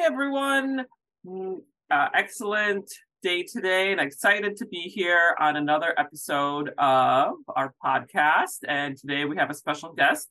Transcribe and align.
Hey 0.00 0.06
everyone, 0.06 0.86
mm, 1.26 1.60
uh, 1.90 2.08
excellent 2.14 2.90
day 3.22 3.42
today, 3.42 3.92
and 3.92 4.00
excited 4.00 4.56
to 4.56 4.66
be 4.66 4.80
here 4.80 5.36
on 5.38 5.56
another 5.56 5.92
episode 5.98 6.70
of 6.78 7.34
our 7.54 7.74
podcast. 7.84 8.60
And 8.66 8.96
today 8.96 9.26
we 9.26 9.36
have 9.36 9.50
a 9.50 9.54
special 9.54 9.92
guest, 9.92 10.28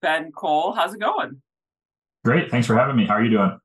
Ben 0.00 0.32
Cole. 0.32 0.72
How's 0.72 0.94
it 0.94 1.00
going? 1.00 1.42
Great, 2.24 2.50
thanks 2.50 2.66
for 2.66 2.74
having 2.74 2.96
me. 2.96 3.04
How 3.04 3.16
are 3.16 3.22
you 3.22 3.28
doing? 3.28 3.58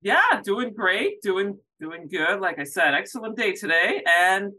Yeah, 0.00 0.40
doing 0.44 0.72
great, 0.72 1.20
doing 1.22 1.58
doing 1.80 2.06
good. 2.06 2.38
Like 2.38 2.60
I 2.60 2.64
said, 2.64 2.94
excellent 2.94 3.36
day 3.36 3.50
today. 3.50 4.04
And 4.16 4.52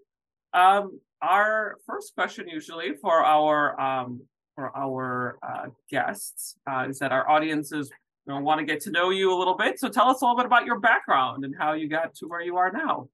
um, 0.53 0.99
our 1.21 1.77
first 1.87 2.13
question, 2.13 2.49
usually 2.49 2.91
for 3.01 3.23
our 3.23 3.79
um, 3.79 4.23
for 4.55 4.75
our 4.75 5.37
uh, 5.41 5.67
guests, 5.89 6.57
uh, 6.69 6.87
is 6.89 6.99
that 6.99 7.13
our 7.13 7.29
audiences 7.29 7.89
we 8.27 8.33
want 8.33 8.59
to 8.59 8.65
get 8.65 8.81
to 8.81 8.91
know 8.91 9.09
you 9.11 9.33
a 9.33 9.37
little 9.37 9.55
bit. 9.55 9.79
So 9.79 9.89
tell 9.89 10.09
us 10.09 10.21
a 10.21 10.25
little 10.25 10.37
bit 10.37 10.45
about 10.45 10.65
your 10.65 10.79
background 10.79 11.45
and 11.45 11.55
how 11.57 11.73
you 11.73 11.87
got 11.87 12.15
to 12.15 12.27
where 12.27 12.41
you 12.41 12.57
are 12.57 12.71
now. 12.71 13.09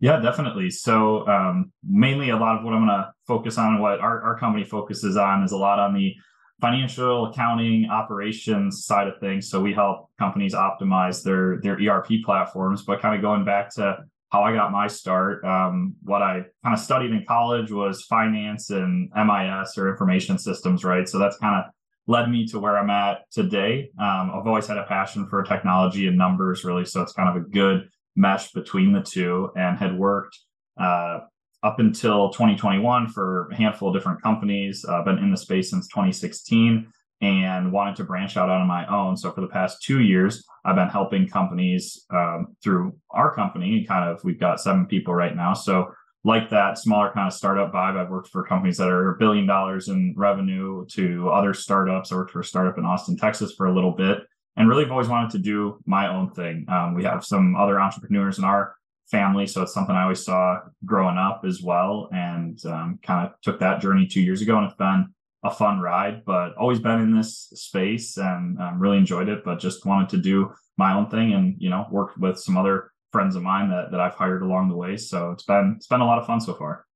Yeah, 0.00 0.18
definitely. 0.18 0.70
So 0.70 1.26
um, 1.28 1.72
mainly 1.86 2.30
a 2.30 2.36
lot 2.36 2.56
of 2.56 2.64
what 2.64 2.72
I'm 2.72 2.86
going 2.86 2.88
to 2.88 3.12
focus 3.26 3.58
on, 3.58 3.80
what 3.80 4.00
our, 4.00 4.22
our 4.22 4.38
company 4.38 4.64
focuses 4.64 5.16
on 5.16 5.44
is 5.44 5.52
a 5.52 5.58
lot 5.58 5.78
on 5.78 5.94
the 5.94 6.14
financial 6.58 7.26
accounting 7.26 7.88
operations 7.90 8.84
side 8.84 9.08
of 9.08 9.18
things. 9.20 9.50
So 9.50 9.60
we 9.60 9.74
help 9.74 10.10
companies 10.18 10.54
optimize 10.54 11.22
their 11.22 11.60
their 11.60 11.74
ERP 11.74 12.24
platforms. 12.24 12.82
But 12.82 13.00
kind 13.00 13.14
of 13.14 13.20
going 13.20 13.44
back 13.44 13.74
to 13.74 13.98
how 14.30 14.42
I 14.42 14.54
got 14.54 14.70
my 14.70 14.86
start, 14.86 15.44
um, 15.44 15.96
what 16.02 16.22
I 16.22 16.44
kind 16.62 16.74
of 16.74 16.78
studied 16.78 17.10
in 17.10 17.24
college 17.26 17.70
was 17.70 18.02
finance 18.02 18.70
and 18.70 19.10
MIS 19.14 19.76
or 19.76 19.90
information 19.90 20.38
systems, 20.38 20.84
right? 20.84 21.08
So 21.08 21.18
that's 21.18 21.36
kind 21.38 21.62
of 21.62 21.72
led 22.10 22.28
me 22.28 22.44
to 22.44 22.58
where 22.58 22.76
I'm 22.76 22.90
at 22.90 23.30
today. 23.30 23.88
Um, 23.98 24.32
I've 24.34 24.46
always 24.46 24.66
had 24.66 24.78
a 24.78 24.84
passion 24.84 25.28
for 25.28 25.44
technology 25.44 26.08
and 26.08 26.18
numbers, 26.18 26.64
really. 26.64 26.84
So 26.84 27.00
it's 27.02 27.12
kind 27.12 27.28
of 27.28 27.36
a 27.36 27.48
good 27.48 27.88
mesh 28.16 28.50
between 28.50 28.92
the 28.92 29.00
two 29.00 29.50
and 29.56 29.78
had 29.78 29.96
worked 29.96 30.36
uh, 30.78 31.20
up 31.62 31.78
until 31.78 32.30
2021 32.30 33.08
for 33.08 33.48
a 33.52 33.54
handful 33.54 33.88
of 33.88 33.94
different 33.94 34.20
companies. 34.22 34.84
Uh, 34.86 35.04
been 35.04 35.18
in 35.18 35.30
the 35.30 35.36
space 35.36 35.70
since 35.70 35.86
2016 35.86 36.92
and 37.20 37.70
wanted 37.70 37.94
to 37.96 38.04
branch 38.04 38.36
out 38.36 38.48
on 38.48 38.66
my 38.66 38.86
own. 38.86 39.16
So 39.16 39.30
for 39.30 39.42
the 39.42 39.46
past 39.46 39.80
two 39.82 40.00
years, 40.00 40.44
I've 40.64 40.74
been 40.74 40.88
helping 40.88 41.28
companies 41.28 42.06
um, 42.10 42.56
through 42.62 42.96
our 43.10 43.32
company. 43.32 43.84
Kind 43.84 44.10
of, 44.10 44.24
we've 44.24 44.40
got 44.40 44.60
seven 44.60 44.86
people 44.86 45.14
right 45.14 45.36
now. 45.36 45.54
So 45.54 45.92
like 46.24 46.50
that 46.50 46.78
smaller 46.78 47.10
kind 47.12 47.26
of 47.26 47.32
startup 47.32 47.72
vibe. 47.72 47.96
I've 47.96 48.10
worked 48.10 48.28
for 48.28 48.44
companies 48.44 48.76
that 48.76 48.88
are 48.88 49.10
a 49.10 49.18
billion 49.18 49.46
dollars 49.46 49.88
in 49.88 50.14
revenue 50.16 50.84
to 50.92 51.30
other 51.30 51.54
startups. 51.54 52.12
I 52.12 52.16
worked 52.16 52.32
for 52.32 52.40
a 52.40 52.44
startup 52.44 52.76
in 52.78 52.84
Austin, 52.84 53.16
Texas 53.16 53.54
for 53.54 53.66
a 53.66 53.74
little 53.74 53.92
bit, 53.92 54.18
and 54.56 54.68
really 54.68 54.84
have 54.84 54.92
always 54.92 55.08
wanted 55.08 55.30
to 55.30 55.38
do 55.38 55.80
my 55.86 56.08
own 56.08 56.30
thing. 56.32 56.66
Um, 56.68 56.94
we 56.94 57.04
have 57.04 57.24
some 57.24 57.56
other 57.56 57.80
entrepreneurs 57.80 58.38
in 58.38 58.44
our 58.44 58.74
family, 59.10 59.46
so 59.46 59.62
it's 59.62 59.72
something 59.72 59.96
I 59.96 60.02
always 60.02 60.24
saw 60.24 60.58
growing 60.84 61.16
up 61.16 61.42
as 61.46 61.62
well, 61.62 62.10
and 62.12 62.62
um, 62.66 62.98
kind 63.02 63.26
of 63.26 63.32
took 63.40 63.58
that 63.60 63.80
journey 63.80 64.06
two 64.06 64.20
years 64.20 64.42
ago, 64.42 64.58
and 64.58 64.66
it's 64.66 64.76
been 64.76 65.06
a 65.42 65.50
fun 65.50 65.80
ride. 65.80 66.24
But 66.26 66.54
always 66.56 66.80
been 66.80 67.00
in 67.00 67.16
this 67.16 67.48
space 67.54 68.18
and 68.18 68.60
um, 68.60 68.78
really 68.78 68.98
enjoyed 68.98 69.30
it, 69.30 69.42
but 69.42 69.58
just 69.58 69.86
wanted 69.86 70.10
to 70.10 70.18
do 70.18 70.52
my 70.76 70.92
own 70.92 71.08
thing, 71.08 71.32
and 71.32 71.54
you 71.58 71.70
know, 71.70 71.86
work 71.90 72.12
with 72.18 72.38
some 72.38 72.58
other 72.58 72.90
friends 73.12 73.36
of 73.36 73.42
mine 73.42 73.70
that 73.70 73.90
that 73.90 74.00
I've 74.00 74.14
hired 74.14 74.42
along 74.42 74.68
the 74.68 74.76
way. 74.76 74.96
So 74.96 75.30
it's 75.30 75.44
been 75.44 75.74
it's 75.76 75.86
been 75.86 76.00
a 76.00 76.06
lot 76.06 76.18
of 76.18 76.26
fun 76.26 76.40
so 76.40 76.54
far. 76.54 76.86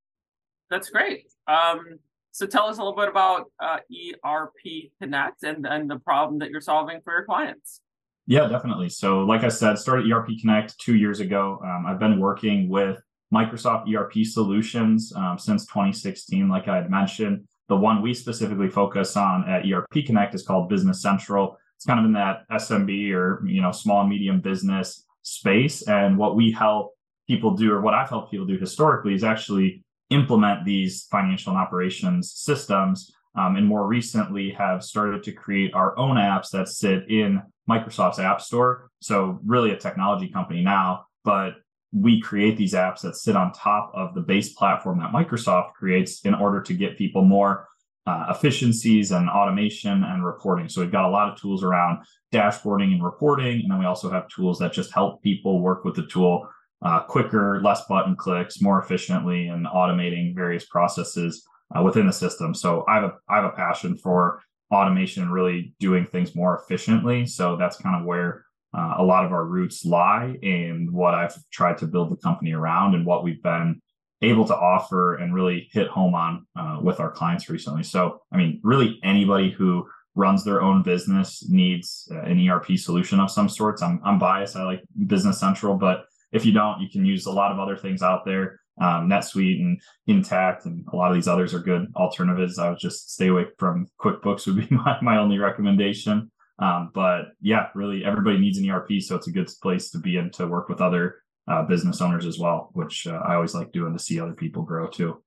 That's 0.71 0.91
great. 0.91 1.27
Um, 1.47 1.99
so 2.33 2.47
tell 2.47 2.67
us 2.67 2.79
a 2.79 2.81
little 2.81 2.97
bit 2.97 3.09
about 3.09 3.47
uh, 3.61 3.79
ERP 4.25 4.91
Connect 5.01 5.43
and 5.45 5.67
and 5.67 5.91
the 5.91 5.99
problem 5.99 6.39
that 6.41 6.51
you're 6.51 6.61
solving 6.61 7.01
for 7.03 7.13
your 7.13 7.25
clients. 7.25 7.81
Yeah, 8.27 8.49
definitely. 8.49 8.89
So 8.89 9.21
like 9.21 9.45
I 9.45 9.49
said, 9.49 9.79
started 9.79 10.11
ERP 10.11 10.31
Connect 10.41 10.79
two 10.79 10.97
years 10.97 11.21
ago. 11.21 11.61
Um, 11.63 11.85
I've 11.87 11.99
been 11.99 12.19
working 12.19 12.69
with 12.69 13.01
Microsoft 13.33 13.93
ERP 13.93 14.25
solutions 14.25 15.13
um, 15.15 15.39
since 15.39 15.67
2016. 15.67 16.49
Like 16.49 16.69
I 16.69 16.77
had 16.77 16.91
mentioned, 16.91 17.47
the 17.69 17.77
one 17.77 18.03
we 18.03 18.15
specifically 18.15 18.69
focus 18.69 19.17
on 19.17 19.49
at 19.49 19.71
ERP 19.71 20.07
Connect 20.07 20.35
is 20.35 20.43
called 20.43 20.69
Business 20.69 21.03
Central. 21.03 21.59
It's 21.77 21.85
kind 21.85 21.99
of 21.99 22.07
in 22.07 22.13
that 22.13 22.49
SMB 22.51 23.13
or 23.15 23.43
you 23.47 23.61
know 23.61 23.73
small 23.73 24.01
and 24.01 24.11
medium 24.11 24.41
business 24.41 25.05
space. 25.25 25.83
And 25.89 26.17
what 26.17 26.37
we 26.37 26.53
help 26.53 26.93
people 27.27 27.57
do, 27.57 27.73
or 27.73 27.81
what 27.81 27.95
I've 27.95 28.09
helped 28.09 28.31
people 28.31 28.47
do 28.47 28.59
historically, 28.59 29.15
is 29.15 29.25
actually 29.25 29.83
implement 30.11 30.65
these 30.65 31.05
financial 31.11 31.53
and 31.53 31.61
operations 31.61 32.33
systems. 32.33 33.12
Um, 33.37 33.57
and 33.57 33.67
more 33.67 33.87
recently, 33.87 34.51
have 34.51 34.84
started 34.84 35.25
to 35.25 35.33
create 35.33 35.75
our 35.75 35.99
own 35.99 36.17
apps 36.17 36.51
that 36.51 36.69
sit 36.69 37.11
in 37.11 37.43
Microsoft's 37.69 38.21
App 38.21 38.41
Store. 38.41 38.91
So, 39.01 39.41
really, 39.45 39.73
a 39.73 39.77
technology 39.77 40.29
company 40.29 40.63
now, 40.63 41.07
but 41.25 41.55
we 41.93 42.21
create 42.21 42.57
these 42.57 42.75
apps 42.75 43.01
that 43.01 43.17
sit 43.17 43.34
on 43.34 43.53
top 43.53 43.91
of 43.95 44.15
the 44.15 44.21
base 44.21 44.53
platform 44.53 44.99
that 44.99 45.13
Microsoft 45.13 45.73
creates 45.73 46.21
in 46.23 46.34
order 46.34 46.61
to 46.61 46.75
get 46.75 46.99
people 46.99 47.25
more 47.25 47.69
uh, 48.06 48.26
efficiencies 48.28 49.12
and 49.12 49.28
automation 49.28 50.04
and 50.04 50.25
reporting. 50.25 50.69
So 50.69 50.81
we've 50.81 50.92
got 50.92 51.06
a 51.06 51.10
lot 51.10 51.31
of 51.32 51.41
tools 51.41 51.62
around 51.62 52.04
dashboarding 52.32 52.92
and 52.92 53.03
reporting, 53.03 53.60
and 53.60 53.70
then 53.70 53.78
we 53.78 53.87
also 53.87 54.10
have 54.10 54.28
tools 54.28 54.59
that 54.59 54.72
just 54.72 54.92
help 54.92 55.22
people 55.22 55.60
work 55.60 55.84
with 55.84 55.97
the 55.97 56.06
tool 56.06 56.48
uh, 56.82 57.00
quicker, 57.00 57.62
less 57.62 57.87
button 57.87 58.15
clicks, 58.15 58.60
more 58.60 58.78
efficiently, 58.78 59.48
and 59.48 59.66
automating 59.66 60.34
various 60.34 60.66
processes 60.66 61.47
uh, 61.76 61.82
within 61.82 62.06
the 62.06 62.12
system. 62.12 62.54
So 62.54 62.84
I 62.87 62.97
have 62.97 63.04
a 63.04 63.12
I 63.28 63.37
have 63.37 63.47
a 63.47 63.56
passion 63.56 63.97
for 63.97 64.42
automation 64.71 65.22
and 65.22 65.32
really 65.32 65.75
doing 65.81 66.04
things 66.04 66.34
more 66.34 66.60
efficiently. 66.62 67.26
So 67.26 67.56
that's 67.56 67.76
kind 67.76 67.98
of 67.98 68.06
where 68.06 68.44
uh, 68.76 68.94
a 68.98 69.04
lot 69.04 69.25
of 69.25 69.32
our 69.32 69.44
roots 69.47 69.84
lie 69.84 70.36
and 70.42 70.91
what 70.91 71.15
I've 71.15 71.36
tried 71.53 71.78
to 71.78 71.86
build 71.86 72.10
the 72.10 72.16
company 72.16 72.53
around 72.53 72.94
and 72.94 73.06
what 73.06 73.25
we've 73.25 73.42
been 73.42 73.81
able 74.23 74.47
to 74.47 74.55
offer 74.55 75.17
and 75.17 75.35
really 75.35 75.69
hit 75.73 75.89
home 75.89 76.15
on 76.15 76.47
uh, 76.57 76.79
with 76.81 77.01
our 77.01 77.11
clients 77.11 77.49
recently. 77.49 77.83
So, 77.83 78.21
I 78.33 78.37
mean, 78.37 78.61
really 78.63 78.99
anybody 79.03 79.51
who 79.51 79.87
runs 80.15 80.45
their 80.45 80.63
own 80.63 80.83
business 80.83 81.49
needs 81.49 82.09
uh, 82.13 82.21
an 82.21 82.49
ERP 82.49 82.77
solution 82.77 83.21
of 83.21 83.31
some 83.31 83.49
sorts. 83.49 83.83
I'm, 83.83 84.01
I'm 84.05 84.19
biased. 84.19 84.57
I 84.57 84.65
like 84.65 84.83
Business 85.07 85.41
Central, 85.41 85.77
but 85.77 86.05
if 86.33 86.47
you 86.47 86.53
don't, 86.53 86.81
you 86.81 86.89
can 86.89 87.05
use 87.05 87.27
a 87.27 87.33
lot 87.33 87.53
of 87.53 87.59
other 87.59 87.77
things 87.77 88.03
out 88.03 88.25
there. 88.25 88.61
Um, 88.81 89.09
NetSuite 89.09 89.61
and 89.61 89.81
Intacct 90.09 90.65
and 90.65 90.85
a 90.93 90.97
lot 90.97 91.11
of 91.11 91.15
these 91.15 91.29
others 91.29 91.55
are 91.55 91.61
good 91.61 91.87
alternatives. 91.95 92.59
I 92.59 92.71
would 92.71 92.79
just 92.79 93.13
stay 93.13 93.29
away 93.29 93.47
from 93.59 93.87
QuickBooks 94.01 94.47
would 94.47 94.69
be 94.69 94.75
my, 94.75 94.99
my 95.01 95.19
only 95.19 95.39
recommendation. 95.39 96.31
Um, 96.59 96.91
but 96.95 97.27
yeah, 97.41 97.69
really 97.75 98.05
everybody 98.05 98.39
needs 98.39 98.59
an 98.59 98.69
ERP. 98.69 99.01
So 99.01 99.17
it's 99.17 99.29
a 99.29 99.33
good 99.33 99.49
place 99.63 99.91
to 99.91 99.99
be 99.99 100.17
in 100.17 100.31
to 100.33 100.47
work 100.47 100.69
with 100.69 100.81
other 100.81 101.17
uh, 101.49 101.62
business 101.62 102.00
owners 102.00 102.27
as 102.27 102.38
well, 102.38 102.71
which 102.72 103.06
uh, 103.06 103.21
I 103.27 103.34
always 103.34 103.55
like 103.55 103.72
doing 103.72 103.93
to 103.93 103.99
see 103.99 104.21
other 104.21 104.32
people 104.32 104.62
grow 104.62 104.87
too. 104.88 105.22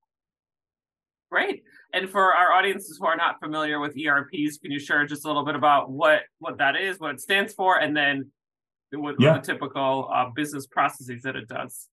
Great. 1.30 1.62
And 1.92 2.08
for 2.08 2.34
our 2.34 2.52
audiences 2.52 2.98
who 2.98 3.06
are 3.06 3.16
not 3.16 3.38
familiar 3.40 3.80
with 3.80 3.96
ERPs, 3.96 4.58
can 4.58 4.70
you 4.70 4.78
share 4.78 5.06
just 5.06 5.24
a 5.24 5.28
little 5.28 5.44
bit 5.44 5.54
about 5.54 5.90
what 5.90 6.22
what 6.38 6.58
that 6.58 6.76
is, 6.76 6.98
what 6.98 7.10
it 7.10 7.20
stands 7.20 7.52
for, 7.52 7.78
and 7.78 7.96
then 7.96 8.30
what, 8.92 9.16
yeah. 9.18 9.32
what 9.32 9.44
the 9.44 9.52
typical 9.52 10.10
uh, 10.12 10.26
business 10.34 10.66
processes 10.66 11.22
that 11.22 11.36
it 11.36 11.48
does? 11.48 11.88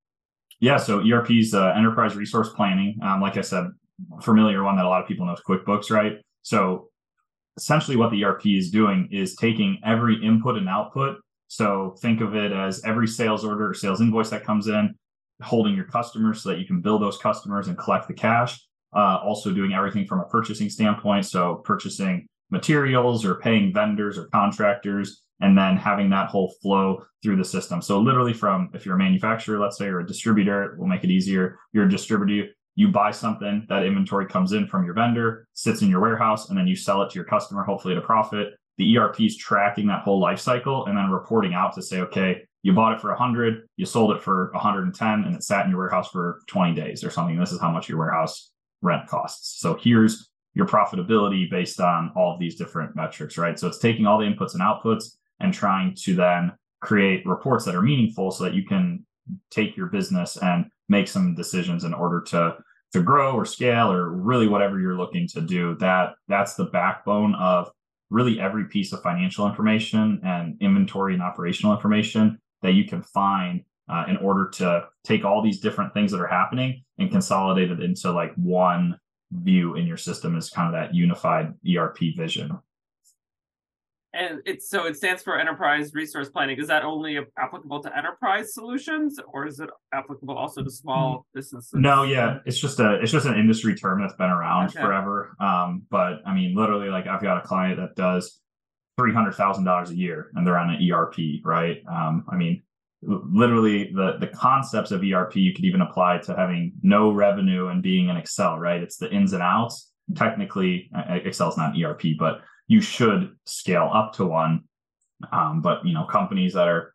Yeah. 0.60 0.78
So 0.78 1.02
ERP 1.06 1.32
is 1.32 1.54
uh, 1.54 1.74
enterprise 1.76 2.16
resource 2.16 2.50
planning. 2.50 2.98
Um, 3.02 3.22
like 3.22 3.38
I 3.38 3.42
said, 3.42 3.68
familiar 4.22 4.64
one 4.64 4.78
that 4.78 4.86
a 4.86 4.90
lot 4.90 5.02
of 5.02 5.08
people 5.08 5.26
know 5.26 5.34
is 5.34 5.42
QuickBooks, 5.48 5.92
right? 5.92 6.18
So 6.42 6.90
essentially, 7.58 7.98
what 7.98 8.12
the 8.12 8.24
ERP 8.24 8.46
is 8.48 8.72
doing 8.72 9.10
is 9.12 9.36
taking 9.36 9.80
every 9.84 10.16
input 10.24 10.58
and 10.58 10.70
output 10.70 11.18
so 11.48 11.96
think 12.02 12.22
of 12.22 12.36
it 12.36 12.52
as 12.52 12.84
every 12.84 13.08
sales 13.08 13.46
order 13.46 13.70
or 13.70 13.74
sales 13.74 14.02
invoice 14.02 14.30
that 14.30 14.44
comes 14.44 14.68
in, 14.68 14.96
holding 15.42 15.76
your 15.76 15.86
customers 15.86 16.42
so 16.42 16.50
that 16.50 16.60
you 16.60 16.66
can 16.66 16.82
bill 16.82 17.00
those 17.00 17.18
customers 17.18 17.68
and 17.68 17.78
collect 17.78 18.08
the 18.08 18.14
cash. 18.14 18.60
Uh, 18.96 19.18
also 19.18 19.52
doing 19.54 19.74
everything 19.74 20.06
from 20.06 20.22
a 20.22 20.26
purchasing 20.26 20.70
standpoint. 20.70 21.26
So 21.26 21.56
purchasing 21.66 22.28
materials 22.50 23.26
or 23.26 23.36
paying 23.36 23.74
vendors 23.74 24.18
or 24.18 24.28
contractors, 24.28 25.24
and 25.42 25.58
then 25.58 25.76
having 25.76 26.10
that 26.12 26.30
whole 26.30 26.54
flow 26.62 27.04
through 27.22 27.36
the 27.36 27.44
system. 27.44 27.82
So 27.82 28.00
literally 28.00 28.34
from 28.34 28.70
if 28.74 28.86
you're 28.86 28.96
a 28.96 29.00
manufacturer, 29.00 29.60
let's 29.60 29.78
say, 29.78 29.88
or 29.88 30.00
a 30.00 30.08
distributor, 30.08 30.76
we'll 30.78 30.88
make 30.88 31.04
it 31.04 31.12
easier. 31.12 31.60
You're 31.74 31.86
a 31.86 31.90
distributor, 31.90 32.52
you 32.76 32.88
buy 32.88 33.12
something, 33.12 33.66
that 33.68 33.86
inventory 33.86 34.28
comes 34.28 34.54
in 34.54 34.68
from 34.68 34.86
your 34.86 34.94
vendor, 34.94 35.48
sits 35.54 35.82
in 35.82 35.90
your 35.90 36.00
warehouse, 36.00 36.50
and 36.50 36.58
then 36.58 36.68
you 36.68 36.76
sell 36.76 37.02
it 37.02 37.10
to 37.10 37.16
your 37.16 37.26
customer, 37.26 37.64
hopefully 37.64 37.96
at 37.96 38.02
a 38.02 38.06
profit 38.06 38.54
the 38.78 38.98
ERP 38.98 39.22
is 39.22 39.38
tracking 39.38 39.88
that 39.88 40.04
whole 40.04 40.20
life 40.20 40.40
cycle 40.40 40.86
and 40.86 40.98
then 40.98 41.10
reporting 41.10 41.54
out 41.54 41.74
to 41.76 41.82
say, 41.82 42.02
okay, 42.02 42.42
you 42.64 42.74
bought 42.74 42.94
it 42.94 43.02
for 43.02 43.10
100, 43.10 43.68
you 43.78 43.86
sold 43.86 44.16
it 44.16 44.22
for 44.22 44.50
110, 44.54 45.24
and 45.24 45.36
it 45.36 45.44
sat 45.44 45.66
in 45.66 45.72
your 45.72 45.80
warehouse 45.80 46.10
for 46.10 46.42
20 46.48 46.74
days 46.74 47.04
or 47.04 47.10
something. 47.10 47.38
This 47.38 47.52
is 47.52 47.62
how 47.62 47.72
much 47.72 47.88
your 47.88 48.00
warehouse 48.00 48.52
rent 48.82 49.08
costs. 49.08 49.60
So 49.60 49.78
here's 49.80 50.30
your 50.56 50.66
profitability 50.66 51.50
based 51.50 51.80
on 51.80 52.12
all 52.16 52.34
of 52.34 52.40
these 52.40 52.56
different 52.56 52.96
metrics, 52.96 53.38
right? 53.38 53.60
So 53.60 53.68
it's 53.68 53.78
taking 53.78 54.08
all 54.08 54.18
the 54.18 54.26
inputs 54.26 54.54
and 54.54 54.64
outputs 54.64 55.18
and 55.40 55.54
trying 55.54 55.96
to 56.04 56.16
then 56.16 56.54
create 56.82 57.26
reports 57.26 57.66
that 57.66 57.76
are 57.76 57.82
meaningful 57.82 58.32
so 58.32 58.44
that 58.44 58.54
you 58.54 58.66
can 58.66 59.06
take 59.52 59.76
your 59.76 59.88
business 59.88 60.38
and 60.38 60.66
make 60.90 61.08
some 61.08 61.36
decisions 61.36 61.84
in 61.84 61.94
order 61.94 62.22
to 62.22 62.58
to 62.94 63.02
grow 63.02 63.34
or 63.34 63.46
scale 63.46 63.92
or 63.92 64.10
really 64.10 64.48
whatever 64.48 64.80
you're 64.80 64.98
looking 64.98 65.28
to 65.28 65.42
do 65.42 65.76
that 65.80 66.14
that's 66.28 66.54
the 66.54 66.66
backbone 66.66 67.36
of 67.36 67.70
really 68.10 68.40
every 68.40 68.66
piece 68.66 68.94
of 68.94 69.02
financial 69.02 69.48
information 69.48 70.22
and 70.24 70.58
inventory 70.62 71.14
and 71.14 71.24
operational 71.24 71.74
information 71.74 72.40
that 72.62 72.74
you 72.74 72.86
can 72.86 73.02
find 73.02 73.64
uh, 73.90 74.06
in 74.08 74.18
order 74.18 74.50
to 74.50 74.88
take 75.04 75.24
all 75.24 75.42
these 75.42 75.60
different 75.60 75.94
things 75.94 76.12
that 76.12 76.22
are 76.22 76.28
happening 76.28 76.84
and 76.98 77.12
consolidate 77.12 77.72
it 77.72 77.82
into 77.82 78.12
like 78.12 78.34
one 78.36 79.00
view 79.32 79.76
in 79.76 79.86
your 79.86 79.98
system 79.98 80.38
is 80.38 80.50
kind 80.50 80.74
of 80.74 80.74
that 80.74 80.96
unified 80.96 81.54
ERP 81.76 81.98
vision. 82.16 82.58
And 84.16 84.42
it's 84.46 84.70
so 84.70 84.86
it 84.86 84.96
stands 84.96 85.22
for 85.22 85.38
enterprise 85.38 85.94
resource 85.94 86.30
planning. 86.30 86.58
Is 86.58 86.68
that 86.68 86.84
only 86.84 87.20
applicable 87.38 87.84
to 87.84 87.98
enterprise 87.98 88.54
solutions, 88.54 89.20
or 89.34 89.46
is 89.46 89.60
it 89.60 89.70
applicable 89.94 90.36
also 90.36 90.64
to 90.64 90.72
small 90.72 91.18
mm. 91.18 91.24
businesses? 91.34 91.74
No, 91.74 92.04
yeah, 92.04 92.40
it's 92.46 92.58
just 92.58 92.80
a 92.80 92.96
it's 93.02 93.12
just 93.12 93.26
an 93.26 93.38
industry 93.38 93.76
term 93.76 94.02
that's 94.02 94.16
been 94.16 94.30
around 94.30 94.70
okay. 94.70 94.82
forever. 94.82 95.36
Um, 95.40 95.84
but 95.90 96.22
I 96.26 96.34
mean, 96.34 96.56
literally, 96.56 96.90
like 96.90 97.08
I've 97.08 97.22
got 97.22 97.44
a 97.44 97.48
client 97.48 97.78
that 97.78 97.96
does 97.96 98.40
three 98.98 99.14
hundred 99.14 99.34
thousand 99.34 99.66
dollars 99.66 99.92
a 99.92 99.96
year, 99.96 100.32
and 100.36 100.48
they're 100.48 100.58
on 100.58 100.70
an 100.70 100.92
ERP, 100.92 101.18
right? 101.44 101.84
Um, 101.88 102.26
I 102.30 102.38
mean, 102.38 102.64
literally 103.02 103.92
the 103.94 104.18
the 104.20 104.28
concepts 104.28 104.92
of 104.92 105.04
ERP 105.04 105.36
you 105.36 105.54
could 105.54 105.66
even 105.66 105.82
apply 105.82 106.20
to 106.20 106.36
having 106.36 106.74
no 106.82 107.12
revenue 107.12 107.68
and 107.68 107.84
being 107.84 108.10
in 108.10 108.18
Excel, 108.18 108.60
right? 108.60 108.82
It's 108.82 108.98
the 108.98 109.12
ins 109.12 109.34
and 109.34 109.44
outs. 109.44 109.92
Technically, 110.16 110.90
Excel 111.10 111.50
is 111.50 111.58
not 111.58 111.76
ERP, 111.78 112.04
but 112.18 112.42
you 112.68 112.82
should 112.82 113.36
scale 113.46 113.90
up 113.94 114.14
to 114.14 114.26
one. 114.26 114.64
Um, 115.32 115.62
but 115.62 115.86
you 115.86 115.94
know, 115.94 116.06
companies 116.06 116.54
that 116.54 116.68
are 116.68 116.94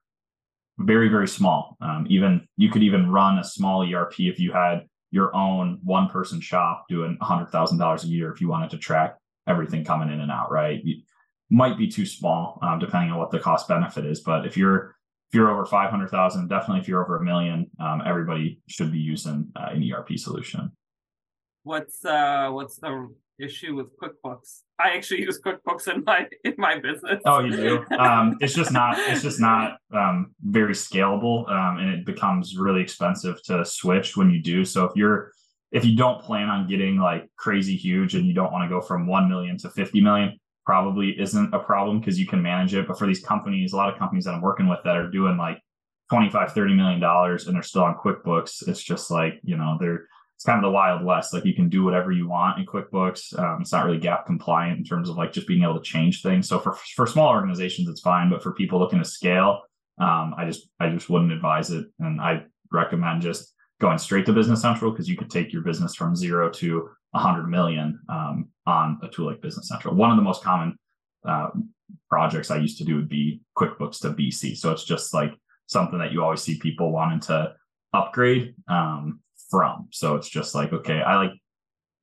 very 0.78 1.08
very 1.08 1.28
small, 1.28 1.76
um, 1.80 2.06
even 2.08 2.46
you 2.56 2.70
could 2.70 2.82
even 2.82 3.10
run 3.10 3.38
a 3.38 3.44
small 3.44 3.82
ERP 3.82 4.20
if 4.20 4.38
you 4.38 4.52
had 4.52 4.86
your 5.10 5.34
own 5.34 5.78
one 5.82 6.08
person 6.08 6.40
shop 6.40 6.84
doing 6.88 7.18
hundred 7.20 7.50
thousand 7.50 7.78
dollars 7.78 8.04
a 8.04 8.08
year 8.08 8.32
if 8.32 8.40
you 8.40 8.48
wanted 8.48 8.70
to 8.70 8.78
track 8.78 9.16
everything 9.46 9.84
coming 9.84 10.10
in 10.10 10.20
and 10.20 10.30
out, 10.30 10.50
right? 10.52 10.84
You, 10.84 11.02
might 11.50 11.76
be 11.76 11.88
too 11.88 12.06
small 12.06 12.58
um, 12.62 12.78
depending 12.78 13.10
on 13.10 13.18
what 13.18 13.30
the 13.30 13.38
cost 13.38 13.68
benefit 13.68 14.06
is. 14.06 14.20
But 14.20 14.46
if 14.46 14.56
you're 14.56 14.94
if 15.28 15.34
you're 15.34 15.50
over 15.50 15.64
500,000, 15.64 16.48
definitely 16.48 16.80
if 16.80 16.88
you're 16.88 17.04
over 17.04 17.16
a 17.16 17.24
million, 17.24 17.70
um, 17.78 18.02
everybody 18.04 18.60
should 18.66 18.90
be 18.90 18.98
using 18.98 19.48
uh, 19.54 19.68
an 19.70 19.92
ERP 19.92 20.16
solution. 20.16 20.72
What's 21.62 22.04
uh 22.04 22.48
what's 22.50 22.76
the 22.76 23.08
issue 23.42 23.74
with 23.74 23.88
QuickBooks? 23.98 24.62
I 24.78 24.90
actually 24.90 25.22
use 25.22 25.40
QuickBooks 25.40 25.92
in 25.92 26.04
my 26.04 26.28
in 26.44 26.54
my 26.58 26.78
business. 26.78 27.20
Oh, 27.24 27.40
you 27.40 27.56
do? 27.56 27.84
um, 27.98 28.36
it's 28.40 28.54
just 28.54 28.72
not 28.72 28.98
it's 28.98 29.22
just 29.22 29.40
not 29.40 29.78
um, 29.92 30.34
very 30.42 30.74
scalable, 30.74 31.50
um, 31.50 31.78
and 31.78 31.90
it 31.90 32.06
becomes 32.06 32.56
really 32.56 32.80
expensive 32.80 33.42
to 33.44 33.64
switch 33.64 34.16
when 34.16 34.30
you 34.30 34.42
do. 34.42 34.64
So 34.64 34.84
if 34.84 34.92
you're 34.96 35.32
if 35.72 35.84
you 35.84 35.96
don't 35.96 36.20
plan 36.20 36.48
on 36.48 36.66
getting 36.66 36.98
like 36.98 37.28
crazy 37.36 37.76
huge 37.76 38.14
and 38.14 38.26
you 38.26 38.34
don't 38.34 38.52
want 38.52 38.64
to 38.64 38.68
go 38.68 38.80
from 38.80 39.06
1 39.06 39.28
million 39.28 39.56
to 39.58 39.70
50 39.70 40.00
million, 40.00 40.38
probably 40.66 41.18
isn't 41.20 41.54
a 41.54 41.58
problem 41.58 42.00
because 42.00 42.18
you 42.18 42.26
can 42.26 42.42
manage 42.42 42.74
it. 42.74 42.88
But 42.88 42.98
for 42.98 43.06
these 43.06 43.22
companies, 43.22 43.72
a 43.72 43.76
lot 43.76 43.92
of 43.92 43.98
companies 43.98 44.24
that 44.24 44.34
I'm 44.34 44.40
working 44.40 44.68
with 44.68 44.80
that 44.84 44.96
are 44.96 45.08
doing 45.08 45.36
like 45.36 45.58
25, 46.10 46.52
30 46.52 46.74
million 46.74 47.00
dollars 47.00 47.46
and 47.46 47.54
they're 47.54 47.62
still 47.62 47.84
on 47.84 47.96
QuickBooks, 47.96 48.66
it's 48.68 48.82
just 48.82 49.10
like, 49.10 49.34
you 49.42 49.56
know, 49.56 49.76
they're 49.80 50.06
it's 50.40 50.46
kind 50.46 50.56
of 50.56 50.62
the 50.66 50.72
wild 50.72 51.04
west. 51.04 51.34
Like 51.34 51.44
you 51.44 51.52
can 51.52 51.68
do 51.68 51.84
whatever 51.84 52.10
you 52.10 52.26
want 52.26 52.58
in 52.58 52.64
QuickBooks. 52.64 53.38
Um, 53.38 53.60
it's 53.60 53.72
not 53.72 53.84
really 53.84 54.00
GAAP 54.00 54.24
compliant 54.24 54.78
in 54.78 54.84
terms 54.84 55.10
of 55.10 55.18
like 55.18 55.34
just 55.34 55.46
being 55.46 55.64
able 55.64 55.74
to 55.74 55.82
change 55.82 56.22
things. 56.22 56.48
So 56.48 56.58
for 56.58 56.72
for 56.96 57.06
small 57.06 57.28
organizations, 57.28 57.90
it's 57.90 58.00
fine, 58.00 58.30
but 58.30 58.42
for 58.42 58.54
people 58.54 58.78
looking 58.78 59.00
to 59.00 59.04
scale, 59.04 59.60
um, 59.98 60.34
I 60.38 60.46
just 60.46 60.70
I 60.80 60.88
just 60.88 61.10
wouldn't 61.10 61.32
advise 61.32 61.70
it, 61.70 61.84
and 61.98 62.22
I 62.22 62.44
recommend 62.72 63.20
just 63.20 63.54
going 63.82 63.98
straight 63.98 64.24
to 64.26 64.32
Business 64.32 64.62
Central 64.62 64.90
because 64.90 65.10
you 65.10 65.16
could 65.18 65.30
take 65.30 65.52
your 65.52 65.60
business 65.60 65.94
from 65.94 66.16
zero 66.16 66.48
to 66.52 66.88
100 67.10 67.46
million 67.46 68.00
um, 68.08 68.48
on 68.64 68.98
a 69.02 69.08
tool 69.08 69.26
like 69.26 69.42
Business 69.42 69.68
Central. 69.68 69.94
One 69.94 70.10
of 70.10 70.16
the 70.16 70.22
most 70.22 70.42
common 70.42 70.74
uh, 71.22 71.50
projects 72.08 72.50
I 72.50 72.56
used 72.56 72.78
to 72.78 72.84
do 72.84 72.96
would 72.96 73.10
be 73.10 73.42
QuickBooks 73.58 74.00
to 74.00 74.10
BC. 74.10 74.56
So 74.56 74.72
it's 74.72 74.84
just 74.84 75.12
like 75.12 75.34
something 75.66 75.98
that 75.98 76.12
you 76.12 76.24
always 76.24 76.40
see 76.40 76.56
people 76.56 76.92
wanting 76.92 77.20
to 77.20 77.52
upgrade 77.92 78.54
um, 78.68 79.20
from. 79.50 79.88
So 79.90 80.16
it's 80.16 80.28
just 80.28 80.54
like, 80.54 80.72
okay, 80.72 81.02
I 81.02 81.16
like 81.16 81.32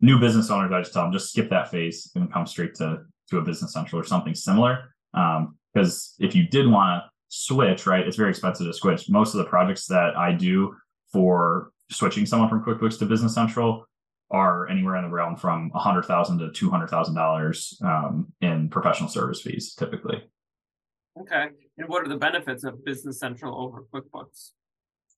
new 0.01 0.19
business 0.19 0.49
owners. 0.49 0.71
I 0.71 0.81
just 0.81 0.93
tell 0.93 1.03
them 1.03 1.13
just 1.13 1.31
skip 1.31 1.49
that 1.49 1.71
phase 1.71 2.11
and 2.15 2.31
come 2.31 2.45
straight 2.45 2.75
to 2.75 3.03
to 3.29 3.37
a 3.39 3.41
Business 3.41 3.73
Central 3.73 3.99
or 3.99 4.05
something 4.05 4.35
similar. 4.35 4.93
Because 5.11 6.15
um, 6.19 6.25
if 6.25 6.35
you 6.35 6.47
did 6.47 6.67
want 6.67 7.03
to 7.03 7.09
switch, 7.27 7.85
right, 7.85 8.07
it's 8.07 8.15
very 8.15 8.29
expensive 8.29 8.67
to 8.67 8.73
switch. 8.73 9.09
Most 9.09 9.33
of 9.33 9.39
the 9.39 9.45
projects 9.45 9.85
that 9.87 10.15
I 10.15 10.31
do 10.31 10.75
for 11.11 11.71
switching 11.91 12.25
someone 12.25 12.49
from 12.49 12.63
QuickBooks 12.63 12.99
to 12.99 13.05
Business 13.05 13.33
Central 13.33 13.85
are 14.29 14.67
anywhere 14.67 14.97
in 14.97 15.03
the 15.03 15.09
realm 15.09 15.35
from 15.35 15.71
a 15.73 15.79
hundred 15.79 16.03
thousand 16.05 16.39
to 16.39 16.51
two 16.51 16.69
hundred 16.69 16.89
thousand 16.89 17.17
um, 17.17 17.23
dollars 17.23 17.81
in 18.41 18.69
professional 18.69 19.09
service 19.09 19.41
fees, 19.41 19.73
typically. 19.73 20.23
Okay, 21.19 21.47
and 21.77 21.89
what 21.89 22.03
are 22.03 22.09
the 22.09 22.17
benefits 22.17 22.63
of 22.63 22.83
Business 22.85 23.19
Central 23.19 23.59
over 23.59 23.85
QuickBooks? 23.93 24.51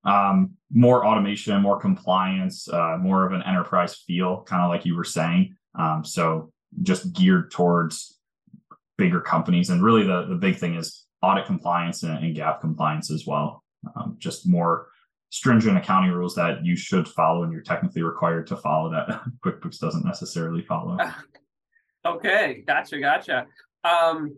Um, 0.05 0.51
more 0.71 1.05
automation, 1.05 1.61
more 1.61 1.79
compliance, 1.79 2.67
uh, 2.69 2.97
more 2.99 3.25
of 3.25 3.33
an 3.33 3.43
enterprise 3.43 3.95
feel, 3.95 4.43
kind 4.43 4.63
of 4.63 4.69
like 4.69 4.85
you 4.85 4.95
were 4.95 5.03
saying. 5.03 5.55
Um, 5.77 6.05
so 6.05 6.51
just 6.83 7.13
geared 7.13 7.51
towards 7.51 8.17
bigger 8.97 9.21
companies, 9.21 9.69
and 9.69 9.83
really 9.83 10.03
the 10.03 10.25
the 10.25 10.35
big 10.35 10.57
thing 10.57 10.75
is 10.75 11.05
audit 11.21 11.45
compliance 11.45 12.03
and, 12.03 12.23
and 12.23 12.35
GAAP 12.35 12.61
compliance 12.61 13.11
as 13.11 13.25
well. 13.25 13.63
Um, 13.95 14.15
just 14.19 14.47
more 14.47 14.87
stringent 15.29 15.77
accounting 15.77 16.11
rules 16.11 16.35
that 16.35 16.65
you 16.65 16.75
should 16.75 17.07
follow 17.07 17.43
and 17.43 17.53
you're 17.53 17.61
technically 17.61 18.01
required 18.01 18.47
to 18.47 18.57
follow 18.57 18.89
that 18.91 19.21
QuickBooks 19.45 19.79
doesn't 19.79 20.05
necessarily 20.05 20.61
follow. 20.61 20.97
Okay, 22.05 22.63
gotcha, 22.65 22.97
gotcha. 22.97 23.45
Um, 23.83 24.37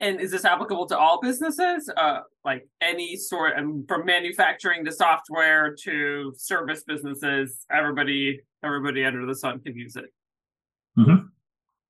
and 0.00 0.20
is 0.20 0.30
this 0.30 0.44
applicable 0.44 0.86
to 0.86 0.98
all 0.98 1.20
businesses? 1.20 1.90
Uh, 1.96 2.20
like 2.44 2.68
any 2.80 3.16
sort, 3.16 3.58
um, 3.58 3.84
from 3.88 4.06
manufacturing 4.06 4.84
to 4.84 4.92
software 4.92 5.74
to 5.84 6.32
service 6.36 6.84
businesses, 6.84 7.64
everybody, 7.70 8.40
everybody 8.62 9.04
under 9.04 9.26
the 9.26 9.34
sun 9.34 9.60
can 9.60 9.74
use 9.74 9.96
it. 9.96 10.06
Mm-hmm. 10.96 11.26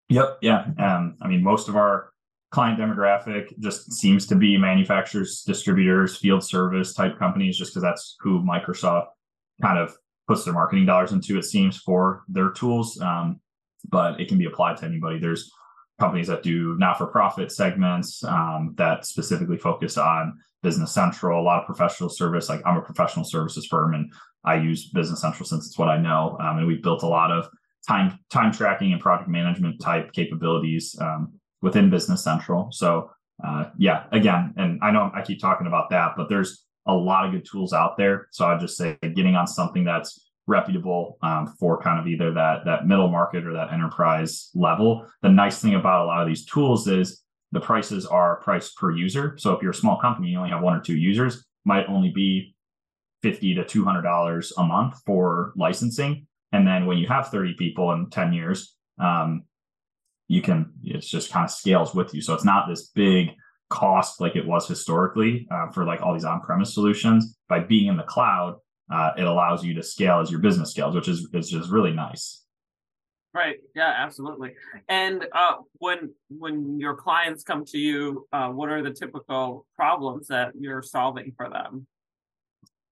Yep. 0.08 0.38
Yeah. 0.40 0.66
Um, 0.78 1.16
I 1.20 1.28
mean, 1.28 1.42
most 1.42 1.68
of 1.68 1.76
our 1.76 2.12
client 2.50 2.80
demographic 2.80 3.52
just 3.58 3.92
seems 3.92 4.26
to 4.26 4.34
be 4.34 4.56
manufacturers, 4.56 5.42
distributors, 5.42 6.16
field 6.16 6.42
service 6.42 6.94
type 6.94 7.18
companies, 7.18 7.58
just 7.58 7.72
because 7.72 7.82
that's 7.82 8.16
who 8.20 8.42
Microsoft 8.42 9.08
kind 9.60 9.78
of 9.78 9.94
puts 10.26 10.44
their 10.44 10.54
marketing 10.54 10.86
dollars 10.86 11.12
into, 11.12 11.38
it 11.38 11.44
seems, 11.44 11.76
for 11.78 12.22
their 12.28 12.50
tools. 12.50 12.98
Um, 13.00 13.40
but 13.90 14.18
it 14.18 14.28
can 14.28 14.38
be 14.38 14.46
applied 14.46 14.78
to 14.78 14.86
anybody. 14.86 15.18
There's 15.18 15.50
companies 15.98 16.28
that 16.28 16.42
do 16.42 16.76
not 16.78 16.98
for 16.98 17.06
profit 17.06 17.50
segments 17.50 18.22
um, 18.24 18.74
that 18.76 19.04
specifically 19.04 19.56
focus 19.56 19.98
on 19.98 20.38
Business 20.62 20.92
Central, 20.92 21.40
a 21.40 21.42
lot 21.42 21.60
of 21.60 21.66
professional 21.66 22.08
service. 22.08 22.48
Like 22.48 22.60
I'm 22.64 22.76
a 22.76 22.82
professional 22.82 23.24
services 23.24 23.66
firm 23.66 23.94
and 23.94 24.12
I 24.44 24.56
use 24.56 24.90
Business 24.90 25.20
Central 25.20 25.46
since 25.46 25.66
it's 25.66 25.78
what 25.78 25.88
I 25.88 25.98
know. 25.98 26.36
Um, 26.40 26.58
and 26.58 26.66
we've 26.66 26.82
built 26.82 27.02
a 27.02 27.08
lot 27.08 27.30
of 27.30 27.48
time 27.86 28.18
time 28.30 28.52
tracking 28.52 28.92
and 28.92 29.00
project 29.00 29.28
management 29.28 29.80
type 29.80 30.12
capabilities 30.12 30.96
um, 31.00 31.32
within 31.62 31.90
Business 31.90 32.22
Central. 32.22 32.68
So 32.72 33.10
uh, 33.44 33.70
yeah, 33.76 34.04
again, 34.12 34.54
and 34.56 34.80
I 34.82 34.90
know 34.90 35.10
I 35.14 35.22
keep 35.22 35.40
talking 35.40 35.66
about 35.66 35.90
that, 35.90 36.12
but 36.16 36.28
there's 36.28 36.64
a 36.86 36.94
lot 36.94 37.24
of 37.24 37.32
good 37.32 37.46
tools 37.50 37.72
out 37.72 37.96
there. 37.96 38.28
So 38.30 38.46
I 38.46 38.58
just 38.58 38.76
say 38.76 38.96
getting 39.02 39.36
on 39.36 39.46
something 39.46 39.84
that's 39.84 40.27
reputable 40.48 41.18
um, 41.22 41.46
for 41.58 41.80
kind 41.80 42.00
of 42.00 42.06
either 42.08 42.32
that 42.32 42.64
that 42.64 42.86
middle 42.86 43.08
market 43.08 43.46
or 43.46 43.52
that 43.52 43.72
enterprise 43.72 44.50
level. 44.54 45.06
The 45.22 45.28
nice 45.28 45.60
thing 45.60 45.74
about 45.74 46.04
a 46.04 46.06
lot 46.06 46.22
of 46.22 46.28
these 46.28 46.44
tools 46.44 46.88
is 46.88 47.22
the 47.52 47.60
prices 47.60 48.06
are 48.06 48.40
priced 48.40 48.76
per 48.76 48.90
user. 48.90 49.36
So 49.38 49.52
if 49.52 49.62
you're 49.62 49.70
a 49.70 49.74
small 49.74 50.00
company, 50.00 50.28
you 50.28 50.38
only 50.38 50.50
have 50.50 50.62
one 50.62 50.76
or 50.76 50.80
two 50.80 50.96
users, 50.96 51.44
might 51.64 51.86
only 51.88 52.10
be 52.10 52.54
fifty 53.22 53.54
to 53.54 53.64
two 53.64 53.84
hundred 53.84 54.02
dollars 54.02 54.52
a 54.58 54.64
month 54.64 55.00
for 55.06 55.52
licensing. 55.56 56.26
And 56.50 56.66
then 56.66 56.86
when 56.86 56.96
you 56.96 57.06
have 57.08 57.28
30 57.28 57.56
people 57.58 57.92
in 57.92 58.08
10 58.08 58.32
years, 58.32 58.74
um, 58.98 59.44
you 60.28 60.42
can 60.42 60.72
it's 60.84 61.08
just 61.08 61.32
kind 61.32 61.44
of 61.44 61.50
scales 61.50 61.94
with 61.94 62.14
you 62.14 62.20
so 62.20 62.34
it's 62.34 62.44
not 62.44 62.68
this 62.68 62.88
big 62.88 63.30
cost 63.70 64.20
like 64.20 64.36
it 64.36 64.46
was 64.46 64.68
historically 64.68 65.48
uh, 65.50 65.68
for 65.70 65.84
like 65.84 66.00
all 66.00 66.14
these 66.14 66.24
on-premise 66.24 66.72
solutions 66.72 67.36
by 67.48 67.58
being 67.58 67.88
in 67.88 67.96
the 67.96 68.02
cloud 68.02 68.56
uh, 68.90 69.10
it 69.16 69.24
allows 69.24 69.64
you 69.64 69.74
to 69.74 69.82
scale 69.82 70.20
as 70.20 70.30
your 70.30 70.40
business 70.40 70.70
scales 70.70 70.94
which 70.94 71.08
is 71.08 71.28
is 71.32 71.50
just 71.50 71.70
really 71.70 71.92
nice 71.92 72.44
Right. 73.34 73.56
Yeah, 73.74 73.94
absolutely. 73.96 74.54
And 74.88 75.26
uh, 75.32 75.56
when 75.74 76.14
when 76.28 76.80
your 76.80 76.96
clients 76.96 77.44
come 77.44 77.64
to 77.66 77.78
you, 77.78 78.26
uh, 78.32 78.48
what 78.48 78.70
are 78.70 78.82
the 78.82 78.90
typical 78.90 79.66
problems 79.76 80.28
that 80.28 80.52
you're 80.58 80.82
solving 80.82 81.32
for 81.36 81.48
them? 81.50 81.86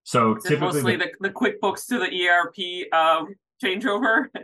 So 0.05 0.35
typically, 0.35 0.59
mostly 0.59 0.97
the, 0.97 1.11
the 1.21 1.31
QuickBooks 1.31 1.89
to 1.89 1.99
the 1.99 2.29
ERP 2.29 2.93
um, 2.95 3.35
changeover. 3.63 4.27